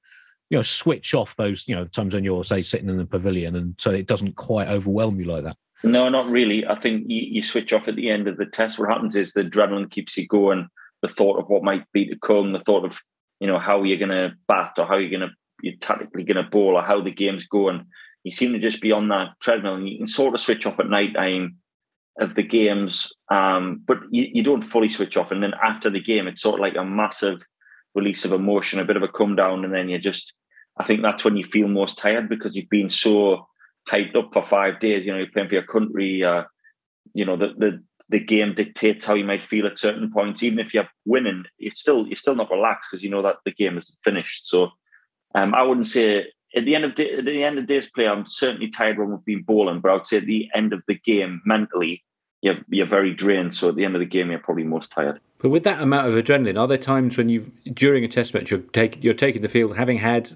[0.51, 3.57] you know, switch off those, you know, times when you're, say, sitting in the pavilion
[3.57, 5.57] and so it doesn't quite overwhelm you like that?
[5.83, 6.67] No, not really.
[6.67, 8.79] I think you, you switch off at the end of the test.
[8.79, 10.69] What happens is the adrenaline keeps you going.
[11.03, 12.99] The thought of what might be to come, the thought of
[13.39, 16.43] you know how you're going to bat or how you're going to you're tactically going
[16.43, 17.87] to bowl or how the game's going.
[18.25, 20.81] You seem to just be on that treadmill, and you can sort of switch off
[20.81, 21.59] at night time
[22.21, 25.31] of the games, um, but you, you don't fully switch off.
[25.31, 27.41] And then after the game, it's sort of like a massive
[27.95, 30.35] release of emotion, a bit of a come down, and then you just.
[30.79, 33.47] I think that's when you feel most tired because you've been so
[33.91, 35.05] hyped up for five days.
[35.05, 36.23] You know, you're playing for your country.
[36.23, 36.45] Uh,
[37.15, 40.43] you know, the the the game dictates how you might feel at certain points.
[40.43, 43.53] Even if you're winning, you're still you're still not relaxed because you know that the
[43.53, 44.49] game isn't finished.
[44.49, 44.71] So,
[45.35, 48.07] Um, I wouldn't say at the end of day, at the end of day's play,
[48.07, 50.83] I'm certainly tired when we've been bowling, but I would say at the end of
[50.89, 52.05] the game, mentally,
[52.41, 53.55] you're you're very drained.
[53.55, 55.21] So at the end of the game, you're probably most tired.
[55.39, 58.51] But with that amount of adrenaline, are there times when you during a test match
[58.51, 60.33] you're taking you're taking the field having had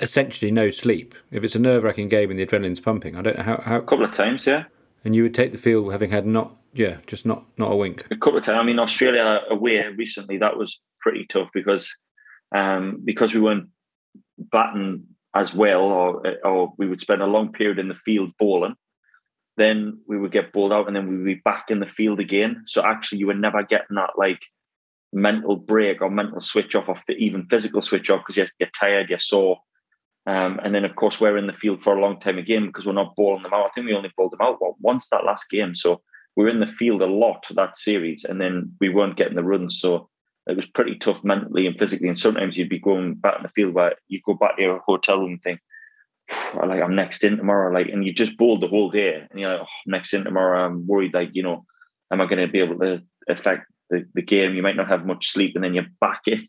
[0.00, 1.14] essentially no sleep?
[1.30, 3.76] If it's a nerve wracking game and the adrenaline's pumping, I don't know how, how.
[3.78, 4.64] A couple of times, yeah.
[5.04, 8.04] And you would take the field having had not yeah just not not a wink.
[8.10, 8.58] A couple of times.
[8.58, 11.96] I mean, Australia away recently that was pretty tough because
[12.54, 13.68] um, because we weren't
[14.38, 18.74] batting as well, or or we would spend a long period in the field bowling.
[19.56, 22.20] Then we would get bowled out, and then we would be back in the field
[22.20, 22.64] again.
[22.66, 24.40] So actually, you were never getting that like
[25.12, 29.08] mental break or mental switch off, or even physical switch off because you're, you're tired,
[29.08, 29.58] you're sore.
[30.26, 32.84] Um, and then, of course, we're in the field for a long time again because
[32.84, 33.66] we're not bowling them out.
[33.66, 35.76] I think we only bowled them out once that last game.
[35.76, 36.02] So
[36.34, 39.36] we were in the field a lot for that series, and then we weren't getting
[39.36, 39.80] the runs.
[39.80, 40.08] So
[40.48, 42.08] it was pretty tough mentally and physically.
[42.08, 44.78] And sometimes you'd be going back in the field where you go back to your
[44.80, 45.60] hotel room and think,
[46.54, 49.50] like I'm next in tomorrow, like, and you just bowled the whole day, and you're
[49.50, 50.66] like, oh, next in tomorrow.
[50.66, 51.64] I'm worried, like, you know,
[52.12, 54.56] am I going to be able to affect the, the game?
[54.56, 56.46] You might not have much sleep, and then you're back in,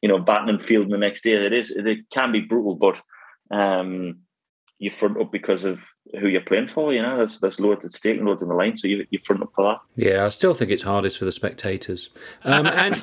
[0.00, 1.32] you know, batting and fielding the next day.
[1.32, 2.96] It is, it can be brutal, but
[3.50, 4.20] um,
[4.78, 5.82] you front up because of
[6.20, 6.92] who you're playing for.
[6.92, 9.18] You know, there's there's loads at stake and loads on the line, so you you
[9.24, 9.78] front up for that.
[9.96, 12.10] Yeah, I still think it's hardest for the spectators.
[12.44, 12.96] Um, and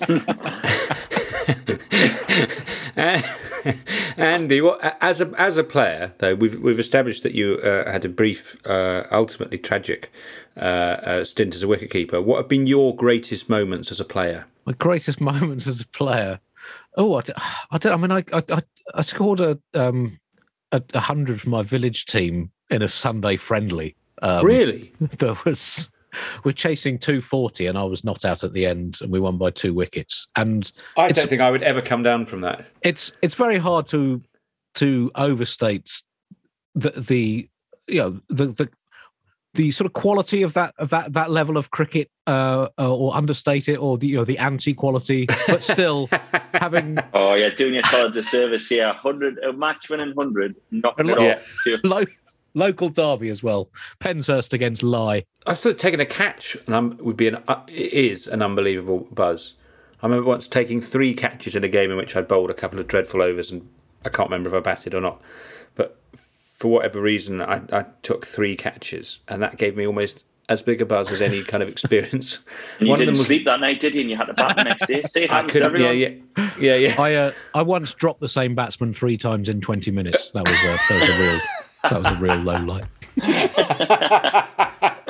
[4.17, 8.05] Andy, what, as a as a player though, we've we've established that you uh, had
[8.05, 10.11] a brief, uh, ultimately tragic
[10.57, 12.23] uh, uh stint as a wicketkeeper.
[12.23, 14.45] What have been your greatest moments as a player?
[14.65, 16.39] My greatest moments as a player.
[16.95, 17.23] Oh, I,
[17.71, 17.93] I don't.
[17.93, 18.61] I mean, I I,
[18.93, 20.19] I scored a um
[20.73, 23.95] a, a hundred for my village team in a Sunday friendly.
[24.21, 24.93] Um, really?
[25.19, 25.89] There was
[26.43, 29.49] we're chasing 240 and I was not out at the end and we won by
[29.49, 30.27] two wickets.
[30.35, 32.65] And I don't think I would ever come down from that.
[32.81, 34.21] It's it's very hard to
[34.75, 35.89] to overstate
[36.75, 37.49] the the
[37.87, 38.69] you know the the
[39.53, 43.13] the sort of quality of that of that that level of cricket uh, uh or
[43.15, 46.09] understate it or the you know the anti quality but still
[46.53, 51.19] having oh yeah doing yourself a disservice here 100 a match winning 100 knocking it
[51.19, 51.33] yeah.
[51.33, 52.05] off Low,
[52.53, 53.69] local derby as well.
[53.99, 55.25] Penshurst against Leigh.
[55.45, 59.53] I thought taking a catch would be an uh, is an unbelievable buzz.
[60.01, 62.79] I remember once taking three catches in a game in which I bowled a couple
[62.79, 63.67] of dreadful overs and
[64.05, 65.21] I can't remember if I batted or not.
[65.75, 65.97] But
[66.63, 70.81] for whatever reason, I, I took three catches, and that gave me almost as big
[70.81, 72.39] a buzz as any kind of experience.
[72.79, 73.99] and you One didn't was, sleep that night, did you?
[73.99, 75.03] And you had to bat the next day.
[75.03, 75.97] Say thanks, everyone.
[75.97, 76.07] Yeah,
[76.37, 76.75] yeah, yeah.
[76.75, 77.01] yeah.
[77.01, 80.31] I uh, I once dropped the same batsman three times in twenty minutes.
[80.31, 81.41] That was a, that was a real
[81.83, 82.85] that was a real low light.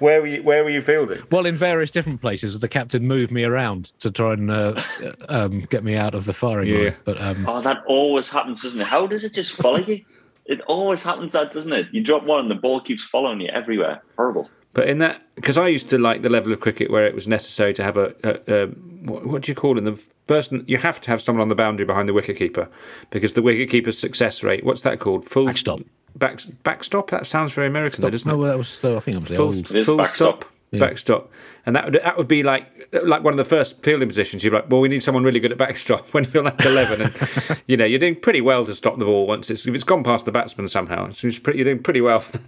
[0.00, 1.22] where were you, where were you fielding?
[1.30, 2.58] Well, in various different places.
[2.58, 4.82] The captain moved me around to try and uh,
[5.28, 6.78] um, get me out of the firing yeah.
[6.78, 6.96] line.
[7.04, 8.86] But um, oh, that always happens, doesn't it?
[8.86, 10.04] How does it just follow you?
[10.46, 11.86] It always happens that, doesn't it?
[11.92, 14.02] You drop one and the ball keeps following you everywhere.
[14.16, 14.50] Horrible.
[14.72, 17.26] But in that, because I used to like the level of cricket where it was
[17.26, 18.66] necessary to have a, a, a
[19.02, 19.82] what, what, do you call it?
[19.82, 22.68] The person you have to have someone on the boundary behind the wicketkeeper
[23.10, 24.64] because the wicketkeeper's success rate.
[24.64, 25.24] What's that called?
[25.28, 25.80] Full backstop
[26.16, 27.10] back backstop.
[27.10, 28.34] That sounds very American, though, doesn't it?
[28.34, 28.48] no, it?
[28.48, 29.86] that was I think it was the full, old.
[29.86, 30.44] full backstop.
[30.72, 30.78] Yeah.
[30.78, 31.28] Backstop,
[31.66, 34.44] and that would that would be like like one of the first fielding positions.
[34.44, 37.60] You're like, well, we need someone really good at backstop when you're like 11, and
[37.66, 40.04] you know you're doing pretty well to stop the ball once it's if it's gone
[40.04, 41.08] past the batsman somehow.
[41.08, 42.42] It's pretty, you're doing pretty well for the,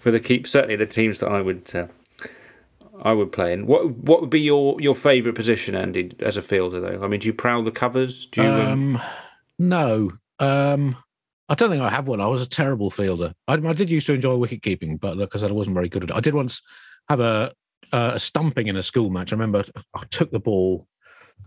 [0.00, 0.46] for the keep.
[0.46, 1.86] Certainly the teams that I would uh,
[3.02, 3.66] I would play in.
[3.66, 6.80] What what would be your your favourite position, Andy, as a fielder?
[6.80, 8.26] Though, I mean, do you prowl the covers?
[8.26, 8.48] Do you?
[8.48, 9.02] Um, um...
[9.58, 10.12] No.
[10.38, 10.96] Um,
[11.48, 12.20] I don't think I have one.
[12.20, 13.34] I was a terrible fielder.
[13.46, 16.10] I, I did used to enjoy wicket keeping, but because I wasn't very good at
[16.10, 16.62] it, I did once
[17.08, 17.52] have a
[17.92, 19.32] a stumping in a school match.
[19.32, 20.88] I remember I took the ball,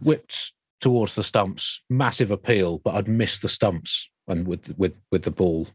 [0.02, 5.24] whipped towards the stumps, massive appeal, but I'd missed the stumps and with with with
[5.24, 5.68] the ball.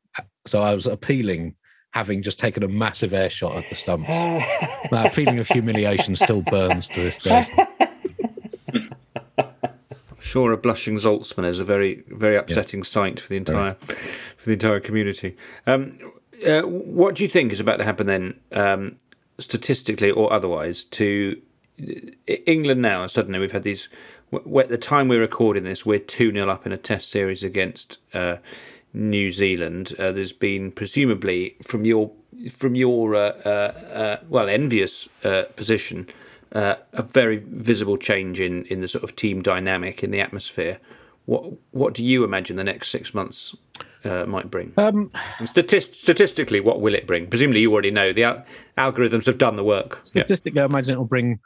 [0.46, 1.56] So I was appealing,
[1.92, 4.08] having just taken a massive air shot at the stumps.
[4.90, 7.46] that feeling of humiliation still burns to this day.
[10.24, 12.84] Sure a blushing Zaltzman is a very very upsetting yeah.
[12.84, 13.82] sight for the entire right.
[13.82, 15.36] for the entire community.
[15.66, 15.98] Um,
[16.46, 18.96] uh, what do you think is about to happen then, um,
[19.38, 21.40] statistically or otherwise, to
[22.26, 23.06] England now?
[23.06, 23.88] Suddenly, we've had these.
[24.32, 27.98] At the time we're recording this, we're two 0 up in a Test series against
[28.12, 28.38] uh,
[28.92, 29.94] New Zealand.
[29.98, 32.10] Uh, there's been presumably from your
[32.50, 33.48] from your uh, uh,
[33.92, 35.08] uh, well envious
[35.54, 36.08] position
[36.54, 40.78] uh, a very visible change in, in the sort of team dynamic in the atmosphere.
[41.26, 43.54] What what do you imagine the next six months
[44.04, 44.72] uh, might bring?
[44.76, 45.10] Um,
[45.44, 47.26] statist- statistically, what will it bring?
[47.28, 48.44] Presumably, you already know the al-
[48.76, 50.00] algorithms have done the work.
[50.04, 50.62] Statistically, yeah.
[50.62, 51.40] I imagine it will bring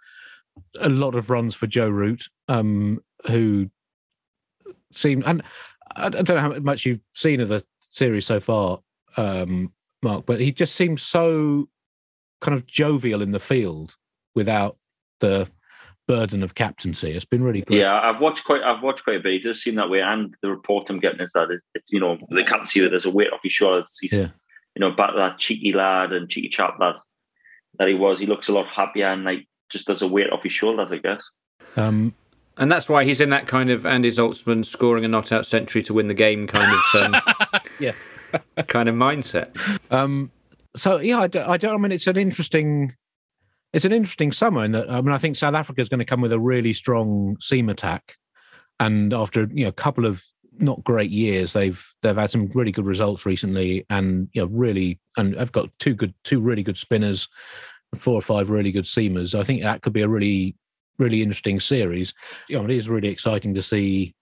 [0.80, 3.70] a lot of runs for Joe Root, um, who
[4.92, 5.42] seemed, and
[5.94, 8.80] I I don't know how much you've seen of the series so far,
[9.16, 11.68] um, Mark, but he just seems so
[12.40, 13.96] kind of jovial in the field
[14.34, 14.76] without
[15.20, 15.48] the
[16.06, 17.10] burden of captaincy.
[17.10, 17.80] It's been really great.
[17.80, 18.62] Yeah, I've watched quite.
[18.62, 19.34] I've watched quite a bit.
[19.34, 22.00] It does seem that way, and the report I'm getting is that it, it's you
[22.00, 23.96] know they can't see that there's a weight off his shoulders.
[24.00, 24.28] He's Yeah.
[24.74, 26.96] you know back to that cheeky lad and cheeky chap that
[27.78, 28.18] that he was.
[28.18, 30.88] He looks a lot happier and like just does a weight off his shoulders.
[30.90, 31.22] I guess.
[31.76, 32.14] Um,
[32.56, 35.82] And that's why he's in that kind of Andy Zaltzman scoring a not out century
[35.84, 37.20] to win the game kind of um,
[37.78, 37.92] Yeah.
[38.66, 39.48] kind of mindset.
[39.92, 40.32] Um,
[40.74, 41.74] so yeah, I don't, I don't.
[41.74, 42.94] I mean, it's an interesting,
[43.72, 44.64] it's an interesting summer.
[44.64, 46.72] In that, I mean, I think South Africa is going to come with a really
[46.72, 48.16] strong seam attack,
[48.80, 50.22] and after you know a couple of
[50.58, 55.00] not great years, they've they've had some really good results recently, and you know really,
[55.16, 57.28] and I've got two good, two really good spinners,
[57.96, 59.38] four or five really good seamers.
[59.38, 60.56] I think that could be a really,
[60.98, 62.14] really interesting series.
[62.48, 64.14] You know, it is really exciting to see,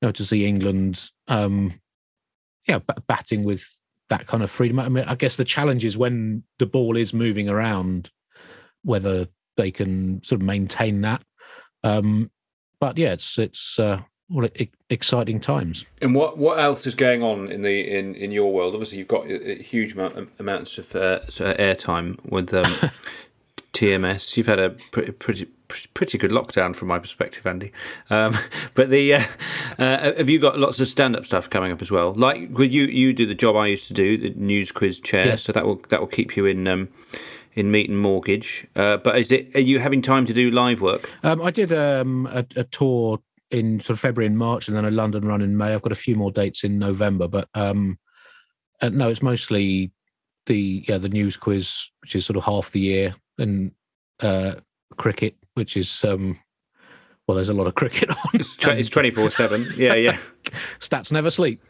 [0.00, 1.10] you know, to see England.
[1.28, 1.74] Um,
[2.68, 3.66] yeah, b- batting with
[4.08, 4.78] that kind of freedom.
[4.78, 8.10] I mean, I guess the challenge is when the ball is moving around,
[8.84, 9.26] whether
[9.56, 11.22] they can sort of maintain that.
[11.84, 12.30] Um,
[12.80, 14.48] but yeah, it's it's uh, well,
[14.90, 15.84] exciting times.
[16.00, 18.74] And what what else is going on in the in, in your world?
[18.74, 22.64] Obviously, you've got huge amount, amounts of uh, sort of airtime with um,
[23.72, 24.36] TMS.
[24.36, 25.48] You've had a pretty pretty
[25.94, 27.72] pretty good lockdown from my perspective, Andy.
[28.10, 28.36] Um,
[28.74, 29.24] but the uh,
[29.78, 32.12] uh, have you got lots of stand up stuff coming up as well?
[32.14, 35.26] Like would you, you do the job I used to do, the news quiz chair.
[35.26, 35.42] Yes.
[35.42, 36.66] So that will that will keep you in.
[36.66, 36.88] Um,
[37.54, 39.54] in meat and mortgage, uh, but is it?
[39.54, 41.10] Are you having time to do live work?
[41.22, 44.84] Um, I did um, a, a tour in sort of February and March, and then
[44.84, 45.74] a London run in May.
[45.74, 47.98] I've got a few more dates in November, but um,
[48.80, 49.92] uh, no, it's mostly
[50.46, 53.72] the yeah the news quiz, which is sort of half the year, and
[54.20, 54.54] uh,
[54.96, 56.38] cricket, which is um,
[57.26, 58.16] well, there's a lot of cricket on.
[58.34, 59.68] It's twenty four seven.
[59.76, 60.18] Yeah, yeah.
[60.80, 61.60] Stats never sleep.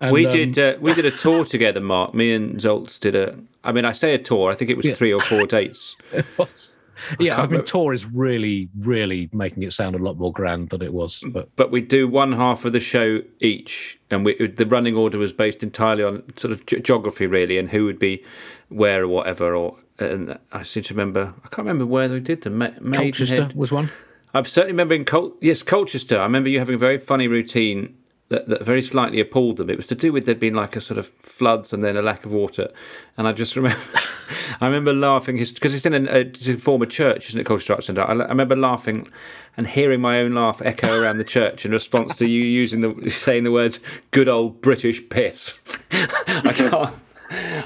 [0.00, 2.14] And, we um, did uh, we did a tour together, Mark.
[2.14, 3.38] Me and Zoltz did a.
[3.64, 4.50] I mean, I say a tour.
[4.50, 4.94] I think it was Yeah.
[4.94, 5.96] three or four dates.
[6.12, 6.78] It was.
[7.18, 7.66] Yeah, I mean, remember.
[7.66, 11.22] tour is really, really making it sound a lot more grand than it was.
[11.32, 15.16] But But we do one half of the show each, and we, the running order
[15.18, 18.22] was based entirely on sort of ge- geography, really, and who would be
[18.68, 19.54] where or whatever.
[19.54, 21.34] Or and I seem to remember.
[21.44, 22.58] I can't remember where they did them.
[22.58, 23.90] Ma- Colchester was one.
[24.32, 26.18] I'm certainly remembering Col- yes, Colchester.
[26.18, 27.96] I remember you having a very funny routine
[28.30, 29.68] that, that very slightly appalled them.
[29.68, 32.02] It was to do with there'd been like a sort of floods and then a
[32.02, 32.72] lack of water,
[33.18, 33.78] and I just remember,
[34.60, 37.44] I remember laughing because it's in a, a, uh, it's a former church, isn't it,
[37.44, 38.02] Colchester Arts Centre?
[38.02, 39.10] I, I remember laughing
[39.56, 43.10] and hearing my own laugh echo around the church in response to you using the
[43.10, 43.80] saying the words
[44.12, 45.58] "good old British piss."
[45.92, 46.94] I can't.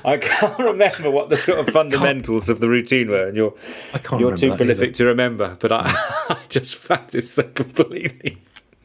[0.04, 3.54] I can't remember what the sort of fundamentals of the routine were, and you're
[3.94, 4.96] I can't you're too prolific either.
[4.96, 5.56] to remember.
[5.60, 5.82] But I,
[6.30, 8.42] I just found it so completely.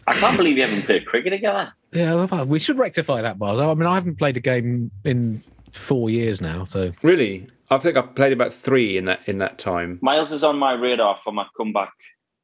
[0.10, 1.72] I can't believe you haven't played cricket together.
[1.94, 3.60] Yeah, well, we should rectify that, Bars.
[3.60, 5.42] I mean, I haven't played a game in
[5.72, 9.60] four years now, so Really, I think I've played about three in that in that
[9.60, 10.00] time.
[10.02, 11.94] Miles is on my radar for my comeback,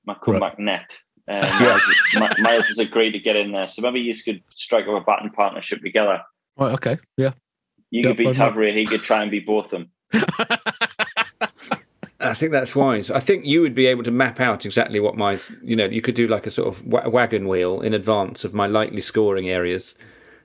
[0.06, 0.98] my comeback net.
[1.28, 5.02] Um, Miles, Miles has agreed to get in there, so maybe you could strike up
[5.02, 6.22] a batting partnership together.
[6.58, 7.32] right, okay, yeah.
[7.90, 8.54] You Yeah, could be why not?
[8.54, 9.92] Tavria, he could try and be both of them.
[12.26, 13.12] I think that's wise.
[13.12, 16.02] I think you would be able to map out exactly what my, you know, you
[16.02, 19.50] could do like a sort of wa- wagon wheel in advance of my likely scoring
[19.50, 19.96] areas.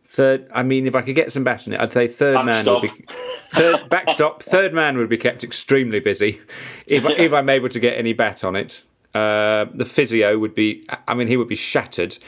[0.06, 2.64] Third, I mean, if I could get some bat in it, I'd say third man
[2.66, 2.92] would be
[3.52, 4.42] third backstop.
[4.42, 6.40] Third man would be kept extremely busy
[6.86, 8.82] if if I'm able to get any bat on it.
[9.14, 12.18] Uh, the physio would be, I mean, he would be shattered.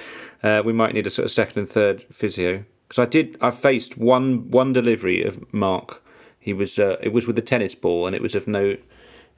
[0.42, 3.36] Uh, we might need a sort of second and third physio because I did.
[3.40, 6.04] I faced one one delivery of Mark.
[6.38, 8.76] He was uh, it was with a tennis ball and it was of no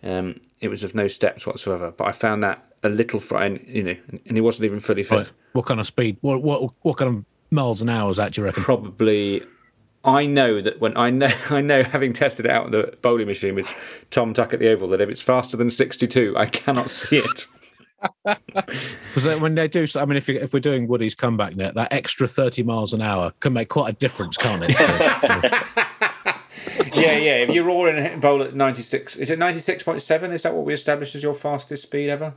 [0.02, 1.90] um, it was of no steps whatsoever.
[1.90, 5.16] But I found that a little frightened, you know, and he wasn't even fully fit.
[5.16, 5.30] Right.
[5.52, 6.18] What kind of speed?
[6.20, 8.32] What what what kind of miles an hour is that?
[8.32, 8.62] Do you reckon?
[8.62, 9.42] Probably.
[10.06, 13.26] I know that when I know I know having tested it out on the bowling
[13.26, 13.66] machine with
[14.10, 17.18] Tom Tuck at the Oval that if it's faster than sixty two, I cannot see
[17.18, 17.46] it.
[19.14, 21.90] Because when they do, I mean, if you, if we're doing Woody's comeback net, that
[21.90, 24.76] extra thirty miles an hour can make quite a difference, can't it?
[26.94, 27.36] yeah, yeah.
[27.36, 30.32] If you're all in a bowl at ninety six, is it ninety six point seven?
[30.32, 32.34] Is that what we established as your fastest speed ever?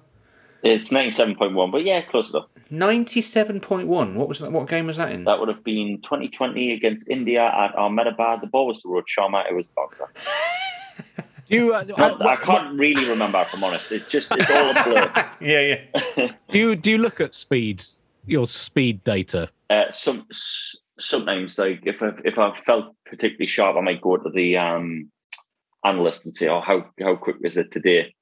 [0.63, 2.47] It's 97.1, but yeah, close enough.
[2.71, 4.15] Ninety seven point one.
[4.15, 4.51] What was that?
[4.51, 5.23] What game was that in?
[5.25, 8.41] That would have been 2020 against India at Ahmedabad.
[8.41, 9.49] The ball was to Rohit Sharma.
[9.49, 10.07] It was boxer.
[11.47, 13.91] Do you, uh, I, I can't really remember, if I'm honest.
[13.93, 15.25] It's just, it's all a blur.
[15.39, 15.79] yeah,
[16.17, 16.31] yeah.
[16.49, 17.83] do you do you look at speed,
[18.25, 19.47] your speed data?
[19.69, 24.17] Uh, some s- sometimes, like if I, if I felt particularly sharp, I might go
[24.17, 25.11] to the um,
[25.83, 28.13] analyst and say, "Oh, how how quick is it today?"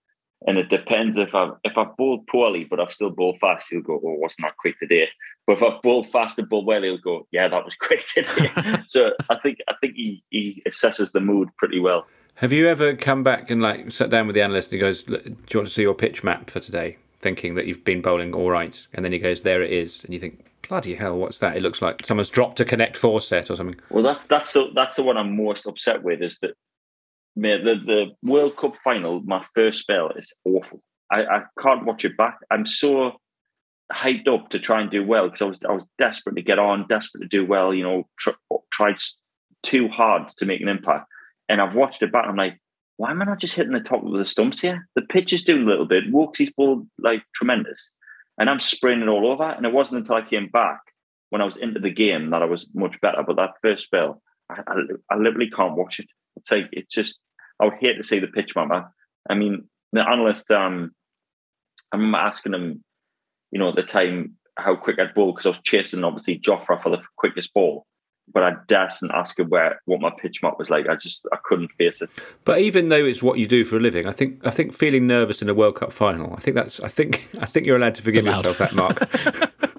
[0.48, 3.82] And it depends if I've if I've bowled poorly, but I've still bowled fast, he'll
[3.82, 5.08] go, Oh, wasn't that quick today?
[5.48, 8.52] But if I've bowled fast and bowled well, he'll go, Yeah, that was quick today.
[8.88, 12.06] so I think I think he, he assesses the mood pretty well.
[12.36, 15.04] Have you ever come back and like sat down with the analyst and he goes,
[15.04, 18.36] "Do you want to see your pitch map for today?" Thinking that you've been bowling
[18.36, 21.40] all right, and then he goes, "There it is," and you think, "Bloody hell, what's
[21.40, 23.80] that?" It looks like someone's dropped a connect four set or something.
[23.90, 26.56] Well, that's that's the that's the one I'm most upset with is that
[27.36, 30.82] mate, the the World Cup final, my first spell is awful.
[31.12, 32.38] I, I can't watch it back.
[32.50, 33.18] I'm so
[33.94, 36.60] hyped up to try and do well because I was I was desperate to get
[36.60, 37.74] on, desperate to do well.
[37.74, 38.32] You know, tr-
[38.72, 38.98] tried
[39.64, 41.08] too hard to make an impact,
[41.50, 42.26] and I've watched it back.
[42.28, 42.60] I'm like,
[42.98, 44.88] why am I not just hitting the top of the stumps here?
[44.96, 46.12] The pitch is doing a little bit.
[46.12, 47.90] Woakesy's ball like tremendous,
[48.38, 49.44] and I'm spraying it all over.
[49.44, 50.80] And it wasn't until I came back
[51.30, 53.24] when I was into the game that I was much better.
[53.26, 54.76] But that first spell, I, I,
[55.12, 56.08] I literally can't watch it.
[56.36, 57.20] It's like it's just.
[57.60, 58.92] I would hate to see the pitch mapper.
[59.30, 60.52] I mean, the analyst.
[60.52, 60.92] Um,
[61.92, 62.84] I remember asking him,
[63.52, 66.82] you know, at the time how quick I'd bowl because I was chasing obviously Jofra
[66.82, 67.86] for the quickest ball.
[68.34, 70.90] But I dasn't ask him where what my pitch mark was like.
[70.90, 72.10] I just I couldn't face it.
[72.44, 75.08] But even though it's what you do for a living, I think I think feeling
[75.08, 77.96] nervous in a World Cup final, I think that's I think I think you're allowed
[77.96, 78.46] to forgive Allowed.
[78.46, 79.52] yourself that, Mark.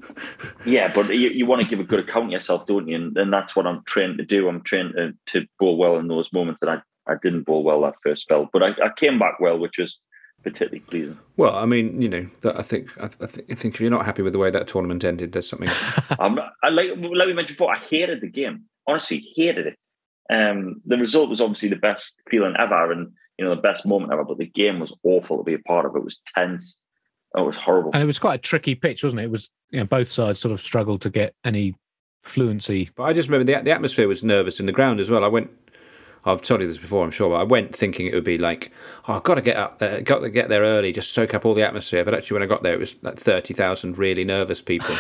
[0.65, 2.97] Yeah, but you, you want to give a good account of yourself, don't you?
[2.97, 4.49] And, and that's what I'm trained to do.
[4.49, 6.79] I'm trained to, to bowl well in those moments that I,
[7.11, 8.51] I didn't bowl well that first spell.
[8.53, 9.97] But I, I came back well, which was
[10.47, 11.19] particularly pleasing.
[11.37, 13.91] well, I mean, you know, that I think I, I, think I think if you're
[13.91, 15.69] not happy with the way that tournament ended, there's something.
[16.21, 18.65] I'm, I like like we mentioned before, I hated the game.
[18.87, 19.79] Honestly, hated it.
[20.33, 24.13] Um, the result was obviously the best feeling ever, and you know the best moment
[24.13, 24.25] ever.
[24.25, 25.97] But the game was awful to be a part of.
[25.97, 26.77] It was tense.
[27.37, 27.91] Oh, it was horrible.
[27.93, 29.25] And it was quite a tricky pitch, wasn't it?
[29.25, 31.75] It was you know, both sides sort of struggled to get any
[32.23, 32.89] fluency.
[32.95, 35.25] But I just remember the the atmosphere was nervous in the ground as well.
[35.25, 35.51] I went.
[36.27, 38.73] I've told you this before, I'm sure, but I went thinking it would be like,
[39.07, 41.47] oh, I've got to get up there, got to get there early, just soak up
[41.47, 42.05] all the atmosphere.
[42.05, 44.95] But actually, when I got there, it was like thirty thousand really nervous people.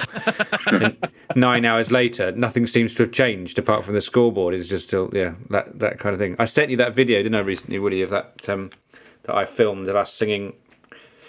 [1.36, 5.10] nine hours later, nothing seems to have changed apart from the scoreboard is just still,
[5.12, 6.36] yeah, that that kind of thing.
[6.38, 8.70] I sent you that video, didn't I, recently, Woody, of that um,
[9.24, 10.52] that I filmed of us singing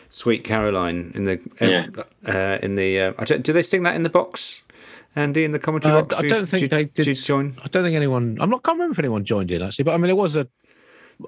[0.10, 1.88] "Sweet Caroline" in the Yeah.
[2.26, 3.00] uh, in the.
[3.00, 4.62] Uh, I don't, do they sing that in the box?
[5.18, 6.15] Andy in the commentary Uh, box.
[6.15, 7.03] I Do- don't think do- they did.
[7.03, 7.57] do you join.
[7.63, 8.38] I don't think anyone.
[8.39, 8.63] I'm not.
[8.63, 10.47] Can't remember if anyone joined in actually, but I mean, it was a.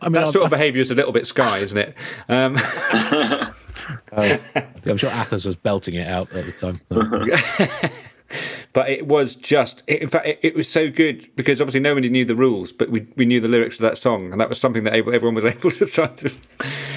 [0.01, 1.95] I mean, That I- sort of behaviour is a little bit Sky, isn't it?
[2.29, 2.57] Um,
[4.11, 6.79] I'm sure Athers was belting it out at the time.
[8.73, 12.25] but it was just, in fact, it, it was so good because obviously nobody knew
[12.25, 14.83] the rules, but we, we knew the lyrics of that song, and that was something
[14.83, 16.31] that able, everyone was able to try to.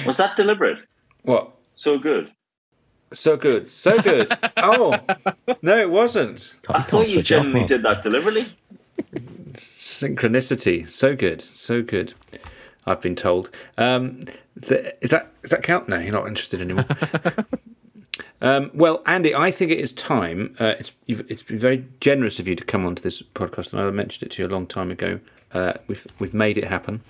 [0.05, 0.77] was that deliberate?
[1.23, 1.51] What?
[1.71, 2.31] So good.
[3.13, 4.31] So good, so good.
[4.57, 4.99] oh
[5.61, 6.53] no, it wasn't.
[6.69, 8.47] I thought you genuinely did that deliberately.
[9.55, 12.13] Synchronicity, so good, so good.
[12.85, 13.49] I've been told.
[13.77, 14.21] Um,
[14.55, 15.87] the, is that is that count?
[15.87, 16.85] No, you're not interested anymore.
[18.41, 20.55] um, well, Andy, I think it is time.
[20.59, 23.81] Uh, it's you've, it's been very generous of you to come onto this podcast, and
[23.81, 25.19] I mentioned it to you a long time ago.
[25.53, 27.01] Uh, we've we've made it happen.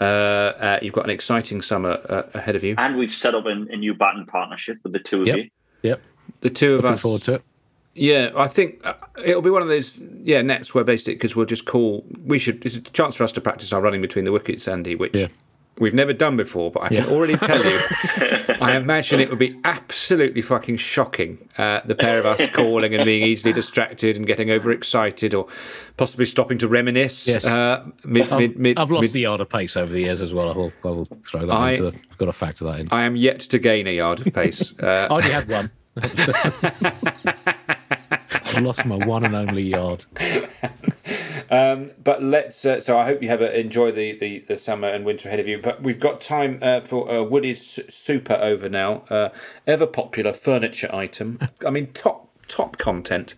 [0.00, 2.74] Uh, uh, you've got an exciting summer uh, ahead of you.
[2.78, 5.36] And we've set up a, a new batting partnership with the two of Yep.
[5.36, 5.50] you.
[5.82, 6.00] Yep.
[6.42, 7.00] The two of Looking us.
[7.00, 7.42] forward to it.
[7.94, 8.94] Yeah, I think uh,
[9.24, 12.04] it'll be one of those yeah nets where basically because we'll just call.
[12.24, 12.64] We should.
[12.64, 15.26] It's a chance for us to practice our running between the wickets, Andy, which Yeah.
[15.80, 16.70] we've never done before.
[16.70, 17.78] But I can already tell you,
[18.60, 21.38] I imagine it would be absolutely fucking shocking.
[21.56, 25.46] Uh, the pair of us calling and being easily distracted and getting overexcited, or
[25.96, 27.26] possibly stopping to reminisce.
[27.26, 27.44] Yes.
[27.44, 30.34] Uh, mid, I've, mid, mid, I've lost the yard of pace over the years as
[30.34, 30.50] well.
[30.50, 31.98] I will, I will throw that I- into the.
[32.18, 32.88] Got to factor that in.
[32.90, 34.74] I am yet to gain a yard of pace.
[34.80, 35.70] I Uh, only had one.
[38.58, 40.04] I lost my one and only yard.
[41.48, 42.64] Um, but let's.
[42.64, 45.38] Uh, so I hope you have a, enjoy the, the, the summer and winter ahead
[45.38, 45.58] of you.
[45.58, 49.04] But we've got time uh, for uh, Woody's super over now.
[49.08, 49.28] Uh,
[49.66, 51.38] ever popular furniture item.
[51.64, 53.36] I mean, top top content.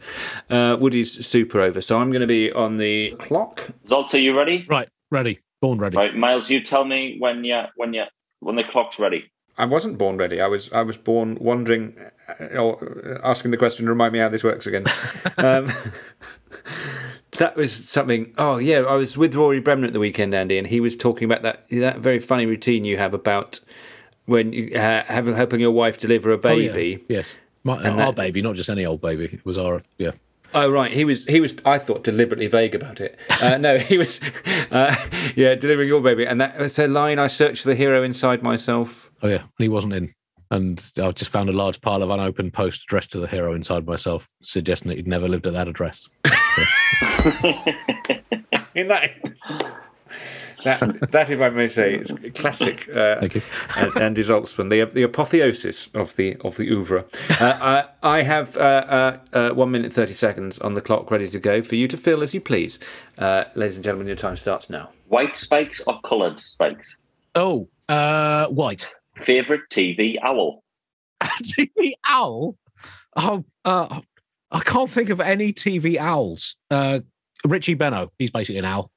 [0.49, 1.83] Uh, Woody's super over.
[1.83, 3.69] So I'm going to be on the clock.
[3.87, 4.67] Zolta, you ready?
[4.71, 5.99] Right, ready, born ready.
[5.99, 8.05] Right, Miles, you tell me when you when you
[8.41, 9.31] when the clock's ready.
[9.61, 10.41] I wasn't born ready.
[10.41, 11.95] I was I was born wondering,
[12.41, 13.89] uh, or asking the question.
[13.89, 14.85] Remind me how this works again.
[15.37, 15.71] um,
[17.39, 18.33] that was something.
[18.39, 21.25] Oh yeah, I was with Rory Bremner at the weekend, Andy, and he was talking
[21.25, 23.61] about that that very funny routine you have about
[24.27, 26.73] when you uh, have helping your wife deliver a Oh, yeah.
[26.73, 27.05] baby.
[27.09, 27.35] Yes,
[27.65, 29.25] my, And our that- baby, not just any old baby.
[29.27, 30.13] It was our yeah.
[30.53, 33.19] Oh right, he was he was I thought deliberately vague about it.
[33.43, 34.21] Uh, no, he was
[34.71, 34.97] uh,
[35.37, 37.19] yeah delivering your baby, and that was a line.
[37.19, 39.10] I searched for the hero inside myself.
[39.23, 40.15] Oh yeah, and he wasn't in.
[40.53, 43.87] And I just found a large pile of unopened post addressed to the hero inside
[43.87, 46.09] myself, suggesting that he'd never lived at that address.
[48.75, 49.13] In that,
[50.65, 52.89] that, that, if I may say, is classic.
[52.89, 53.43] Uh, Thank you.
[53.77, 57.05] and, Andy Zaltzman, the the apotheosis of the of the oeuvre.
[57.41, 61.29] Uh, I, I have uh, uh, uh, one minute thirty seconds on the clock, ready
[61.31, 62.79] to go for you to fill as you please,
[63.19, 64.07] uh, ladies and gentlemen.
[64.07, 64.91] Your time starts now.
[65.09, 66.97] White spikes or coloured spikes?
[67.35, 68.89] Oh, uh, white.
[69.25, 70.63] Favorite TV owl?
[71.23, 72.57] TV owl?
[73.17, 74.01] Oh, uh,
[74.51, 76.57] I can't think of any TV owls.
[76.71, 77.01] Uh,
[77.45, 78.91] Richie Benaud, he's basically an owl.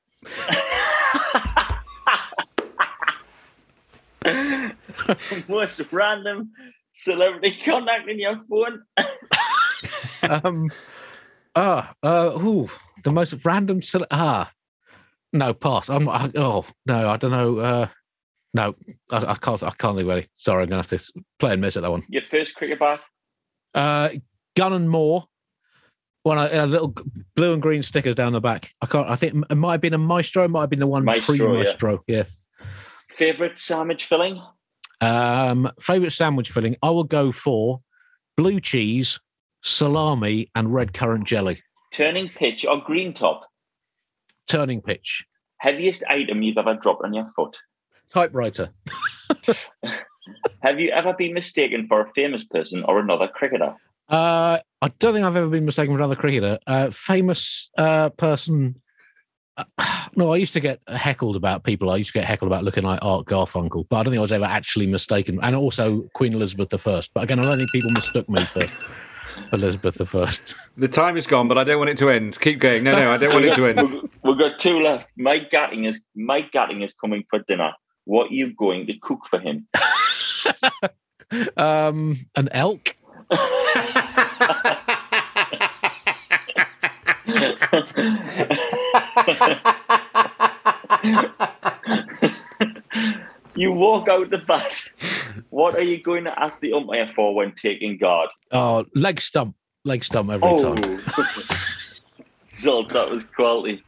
[5.47, 6.51] Most random
[6.93, 8.83] celebrity contact in your phone?
[10.43, 10.71] um,
[11.55, 12.69] ah, uh, ooh,
[13.03, 13.81] the most random.
[13.81, 14.49] Cele- ah,
[15.33, 15.89] no, pass.
[15.89, 16.07] I'm.
[16.07, 17.59] I, oh no, I don't know.
[17.59, 17.87] Uh,
[18.53, 18.75] no,
[19.11, 19.63] I, I can't.
[19.63, 20.25] I can't think of any.
[20.35, 22.03] Sorry, I'm gonna have to play and miss at that one.
[22.09, 22.99] Your first cricket bat?
[23.73, 24.09] Uh,
[24.55, 25.25] Gunn and Moore.
[26.23, 26.95] One a little
[27.35, 28.71] blue and green stickers down the back.
[28.81, 29.09] I can't.
[29.09, 30.47] I think it might have been a Maestro.
[30.47, 32.03] Might have been the one Maestro, pre Maestro.
[32.07, 32.23] Yeah.
[33.09, 34.41] Favorite sandwich filling?
[35.01, 36.77] Um, favorite sandwich filling.
[36.81, 37.81] I will go for
[38.37, 39.19] blue cheese,
[39.63, 41.61] salami, and red currant jelly.
[41.91, 43.45] Turning pitch or green top?
[44.47, 45.25] Turning pitch.
[45.57, 47.57] Heaviest item you've ever dropped on your foot?
[48.09, 48.69] Typewriter.
[50.61, 53.75] Have you ever been mistaken for a famous person or another cricketer?
[54.09, 56.59] Uh, I don't think I've ever been mistaken for another cricketer.
[56.67, 58.81] Uh, famous uh, person.
[59.57, 59.65] Uh,
[60.15, 61.89] no, I used to get heckled about people.
[61.89, 64.21] I used to get heckled about looking like Art Garfunkel, but I don't think I
[64.21, 65.39] was ever actually mistaken.
[65.41, 67.01] And also Queen Elizabeth I.
[67.13, 68.65] But again, I don't think people mistook me for
[69.51, 70.27] Elizabeth I.
[70.77, 72.39] The time is gone, but I don't want it to end.
[72.39, 72.83] Keep going.
[72.83, 73.81] No, no, I don't want it to end.
[73.81, 75.11] We've, we've got two left.
[75.17, 77.73] Mike Gatting is Mike Gatting is coming for dinner.
[78.05, 79.67] What are you going to cook for him?
[81.57, 82.95] um, an elk.
[93.55, 94.89] you walk out the bat.
[95.49, 98.29] What are you going to ask the umpire for when taking guard?
[98.51, 100.83] Oh, leg stump, leg stump every Oh, time.
[102.49, 103.83] Zult, that was quality.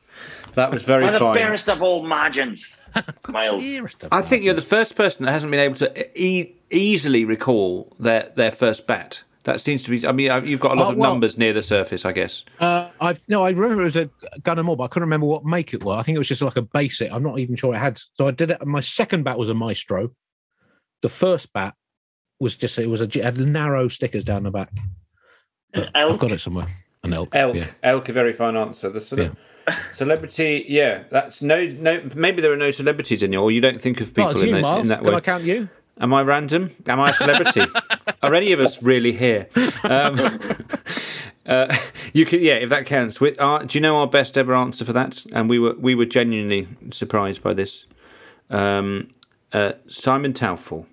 [0.55, 1.35] That was very By the fine.
[1.35, 2.79] barest of all margins,
[3.27, 3.63] Miles.
[4.11, 8.31] I think you're the first person that hasn't been able to e- easily recall their,
[8.35, 9.23] their first bat.
[9.43, 10.07] That seems to be.
[10.07, 12.13] I mean, uh, you've got a lot Oh, of well- numbers near the surface, I
[12.13, 12.43] guess.
[12.59, 14.09] Uh, I no, I remember it was a
[14.41, 15.99] Gunn and Moore, but I couldn't remember what make it was.
[15.99, 17.11] I think it was just like a basic.
[17.11, 17.99] I'm not even sure it had.
[18.13, 18.65] So I did it.
[18.65, 20.11] My second bat was a Maestro.
[21.03, 21.75] The first bat
[22.39, 24.71] was just it was a, it had narrow stickers down the back.
[25.73, 26.67] But I've got it somewhere.
[27.03, 27.29] An elk.
[27.35, 27.67] Elk, Yeah.
[27.83, 28.89] elk, a very fine answer.
[28.89, 29.35] The cele-
[29.93, 32.01] celebrity, yeah, that's no, no.
[32.15, 34.61] Maybe there are no celebrities in you, or you don't think of people in, you,
[34.61, 35.13] the- in that Can.
[35.13, 35.69] I count you?
[35.99, 36.71] Am I random?
[36.87, 37.61] Am I a celebrity?
[38.21, 39.47] Are any of us really here?
[39.83, 40.39] Um,
[41.45, 41.75] uh,
[42.11, 43.21] you can, yeah, if that counts.
[43.21, 45.25] With our, do you know our best ever answer for that?
[45.31, 47.85] And we were we were genuinely surprised by this.
[48.49, 49.13] Um,
[49.53, 50.85] uh, Simon Taufel.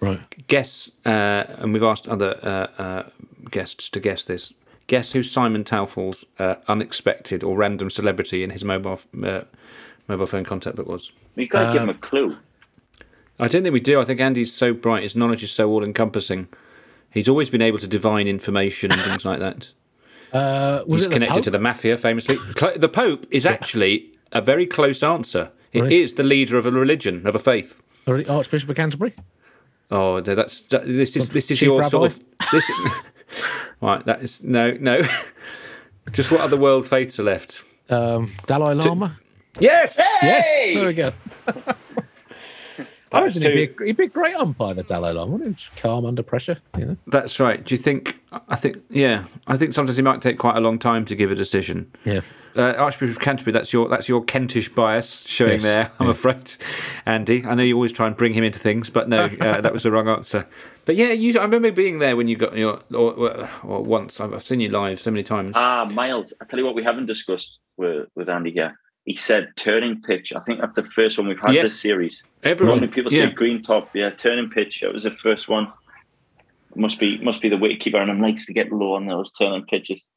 [0.00, 0.20] Right.
[0.46, 3.02] Guess, uh, and we've asked other uh, uh,
[3.50, 4.52] guests to guess this.
[4.92, 9.40] Guess who Simon Taufel's uh, unexpected or random celebrity in his mobile uh,
[10.06, 11.12] mobile phone contact book was.
[11.34, 12.36] We've got to give him Um, a clue.
[13.40, 13.98] I don't think we do.
[14.02, 15.02] I think Andy's so bright.
[15.02, 16.46] His knowledge is so all encompassing.
[17.10, 19.70] He's always been able to divine information and things like that.
[20.34, 21.44] Uh, was He's it the connected Pope?
[21.44, 22.36] to the mafia, famously.
[22.76, 25.50] The Pope is actually a very close answer.
[25.72, 26.14] It is Really?
[26.16, 27.80] the leader of a religion, of a faith.
[28.06, 29.14] Archbishop of Canterbury?
[29.90, 31.88] Oh, that's that, this is this is Chief your Rabbi?
[31.90, 32.70] sort of this.
[33.80, 35.02] right, that is no, no.
[36.12, 37.62] Just what other world faiths are left?
[37.88, 39.18] Um, Dalai Lama?
[39.60, 41.12] Yes, Yes, there we go.
[43.12, 45.32] I That's reckon he'd, be a, he'd be a great umpire, the Dalai Lama.
[45.32, 45.80] Wouldn't he?
[45.80, 46.58] Calm under pressure.
[46.78, 46.96] You know?
[47.06, 47.62] That's right.
[47.62, 48.18] Do you think?
[48.48, 49.24] I think yeah.
[49.46, 51.90] I think sometimes he might take quite a long time to give a decision.
[52.04, 52.20] Yeah.
[52.54, 55.92] Uh, Archbishop of Canterbury, that's your that's your Kentish bias showing Yes, there.
[55.98, 56.12] I'm yeah.
[56.12, 56.54] afraid,
[57.06, 57.44] Andy.
[57.46, 59.84] I know you always try and bring him into things, but no, uh, that was
[59.84, 60.46] the wrong answer.
[60.84, 61.38] But yeah, you.
[61.38, 64.20] I remember being there when you got your or, or, or once.
[64.20, 65.52] I've I've seen you live so many times.
[65.54, 68.78] Ah, Miles, I tell you what, we haven't discussed with, with Andy here.
[69.04, 70.32] He said turning pitch.
[70.32, 71.70] I think that's the first one we've had Yes.
[71.70, 72.22] this series.
[72.44, 73.26] Everyone, Normally people yeah.
[73.26, 73.90] say green top.
[73.94, 74.82] Yeah, turning pitch.
[74.82, 75.72] It was the first one.
[76.74, 79.64] Must be must be the wicketkeeper, and him likes to get low on those turning
[79.66, 80.04] pitches.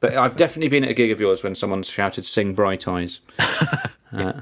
[0.00, 3.20] But I've definitely been at a gig of yours when someone shouted "Sing Bright Eyes,"
[4.12, 4.32] uh,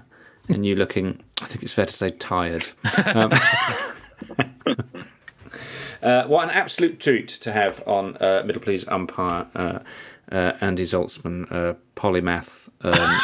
[0.48, 1.20] and you looking.
[1.42, 2.68] I think it's fair to say tired.
[3.04, 3.32] Um,
[6.02, 9.46] uh, what an absolute treat to have on uh, Middle Please umpire
[10.30, 13.20] uh, uh, Andy Zaltzman, uh, polymath, um,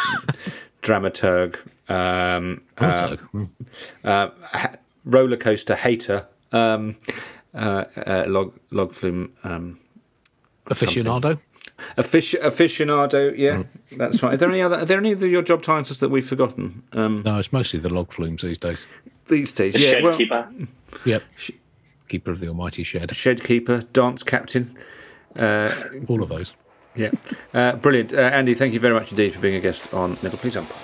[0.82, 1.56] dramaturg,
[1.88, 3.16] um, uh,
[4.04, 4.74] uh, ha-
[5.04, 6.96] roller coaster hater, um,
[7.54, 9.32] uh, uh, log log flume.
[9.44, 9.78] Um.
[10.66, 11.38] Aficionado?
[11.98, 13.66] Affici- aficionado, yeah, Mm.
[13.98, 14.34] that's right.
[14.34, 14.76] Are there any other?
[14.76, 16.82] Are there any of your job titles that we've forgotten?
[16.92, 18.86] Um, No, it's mostly the log flumes these days.
[19.28, 19.90] these days, The yeah.
[19.90, 20.48] shed well, keeper.
[21.04, 21.22] Yep.
[22.08, 23.14] Keeper of the almighty shed.
[23.14, 24.74] shed keeper, dance captain.
[25.36, 25.74] Uh,
[26.08, 26.54] All of those.
[26.96, 27.10] Yeah,
[27.52, 28.54] uh, brilliant, uh, Andy.
[28.54, 30.78] Thank you very much indeed for being a guest on Middle Please Umpire.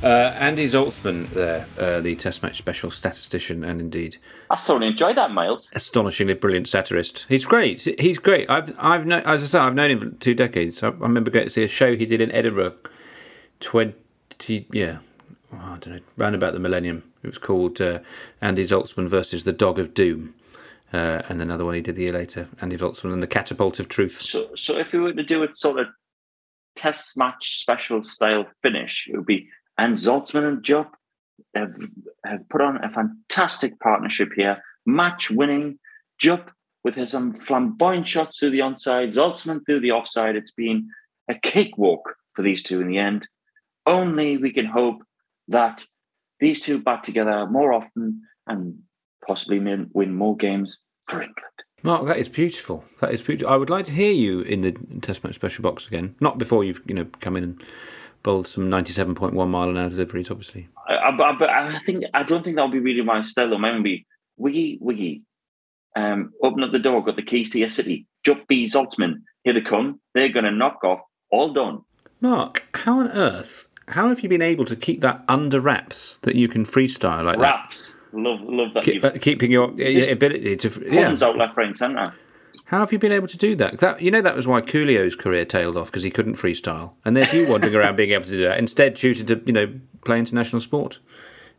[0.00, 5.16] Uh, Andy Zaltzman, there, uh, the Test Match special statistician, and indeed I thoroughly enjoyed
[5.16, 5.68] that, Miles.
[5.74, 7.26] astonishingly brilliant satirist.
[7.28, 7.82] He's great.
[7.98, 8.48] He's great.
[8.48, 10.84] I've I've known, as I said, I've known him for two decades.
[10.84, 12.74] I, I remember going to see a show he did in Edinburgh,
[13.58, 14.98] twenty yeah,
[15.52, 17.02] oh, I don't know, round about the millennium.
[17.24, 17.98] It was called uh,
[18.40, 20.32] Andy Zaltzman versus the Dog of Doom,
[20.92, 23.88] uh, and another one he did the year later, Andy Zaltzman and the Catapult of
[23.88, 24.22] Truth.
[24.22, 25.86] So, so if we were to do a sort of
[26.76, 29.48] test match special style finish, it would be
[29.78, 30.96] and Zaltzman and Jupp
[31.54, 31.74] have,
[32.24, 35.78] have put on a fantastic partnership here, match winning.
[36.18, 36.50] Jupp
[36.82, 40.34] with his um, flamboyant shots through the onside, Zaltzman through the offside.
[40.34, 40.88] It's been
[41.28, 43.28] a cakewalk for these two in the end.
[43.86, 45.02] Only we can hope
[45.46, 45.84] that
[46.40, 48.80] these two back together more often and
[49.28, 51.36] possibly win win more games for England.
[51.84, 52.84] Mark, that is beautiful.
[53.00, 53.52] That is beautiful.
[53.52, 56.16] I would like to hear you in the Test Match special box again.
[56.18, 57.62] Not before you've you know come in and
[58.24, 60.68] bowled some ninety-seven point one mile an hour deliveries, obviously.
[60.88, 63.50] I, I, but I think I don't think that'll be really my style.
[63.50, 64.06] Would be
[64.36, 65.22] wiggy wiggy.
[65.96, 68.06] Um, open up the door, got the keys to your city.
[68.24, 70.00] Jupp B Zaltzman, here they come.
[70.14, 71.00] They're going to knock off.
[71.30, 71.82] All done.
[72.20, 73.66] Mark, how on earth?
[73.88, 77.38] How have you been able to keep that under wraps that you can freestyle like
[77.38, 77.94] Raps.
[78.12, 78.84] Love, love that.
[78.84, 81.16] Keep, uh, keeping your, Just ability to yeah.
[81.20, 82.14] out left, right, and centre.
[82.64, 83.78] How have you been able to do that?
[83.78, 84.02] that?
[84.02, 87.32] You know that was why Coolio's career tailed off because he couldn't freestyle, and there's
[87.32, 88.58] you wandering around being able to do that.
[88.58, 89.72] Instead, choosing to you know
[90.04, 90.98] play international sport.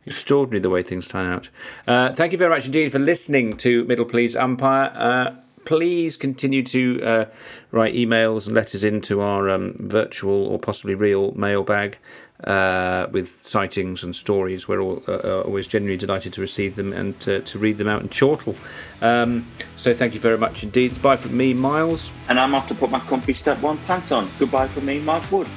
[0.06, 1.48] Extraordinary the way things turn out.
[1.86, 4.92] Uh, thank you very much indeed for listening to Middle Please Umpire.
[4.94, 7.24] Uh, please continue to uh,
[7.70, 11.98] write emails and letters into our um, virtual or possibly real mailbag
[12.44, 14.68] uh, with sightings and stories.
[14.68, 17.88] We're all, uh, uh, always genuinely delighted to receive them and uh, to read them
[17.88, 18.54] out in chortle.
[19.02, 19.46] Um,
[19.76, 20.92] so thank you very much indeed.
[20.92, 22.12] It's bye from me, Miles.
[22.28, 24.28] And I'm off to put my comfy step one pants on.
[24.38, 25.48] Goodbye from me, Mark Wood.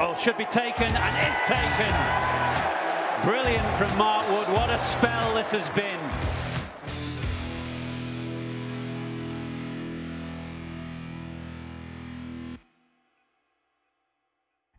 [0.00, 2.42] Oh, should be taken and is taken.
[3.22, 4.48] Brilliant from Mark Wood.
[4.56, 6.31] What a spell this has been.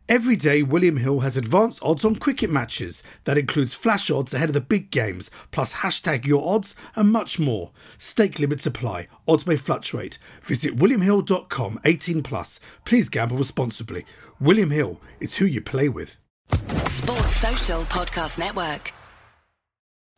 [0.06, 3.02] Every day, William Hill has advanced odds on cricket matches.
[3.24, 7.38] That includes flash odds ahead of the big games, plus hashtag your odds and much
[7.38, 7.70] more.
[7.96, 9.06] Stake limits apply.
[9.26, 10.18] Odds may fluctuate.
[10.42, 12.60] Visit williamhill.com 18 plus.
[12.84, 14.04] Please gamble responsibly.
[14.38, 16.18] William Hill, it's who you play with.
[16.50, 18.92] Sports Social Podcast Network.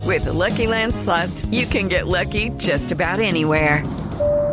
[0.02, 3.84] With the Lucky Land slots, you can get lucky just about anywhere.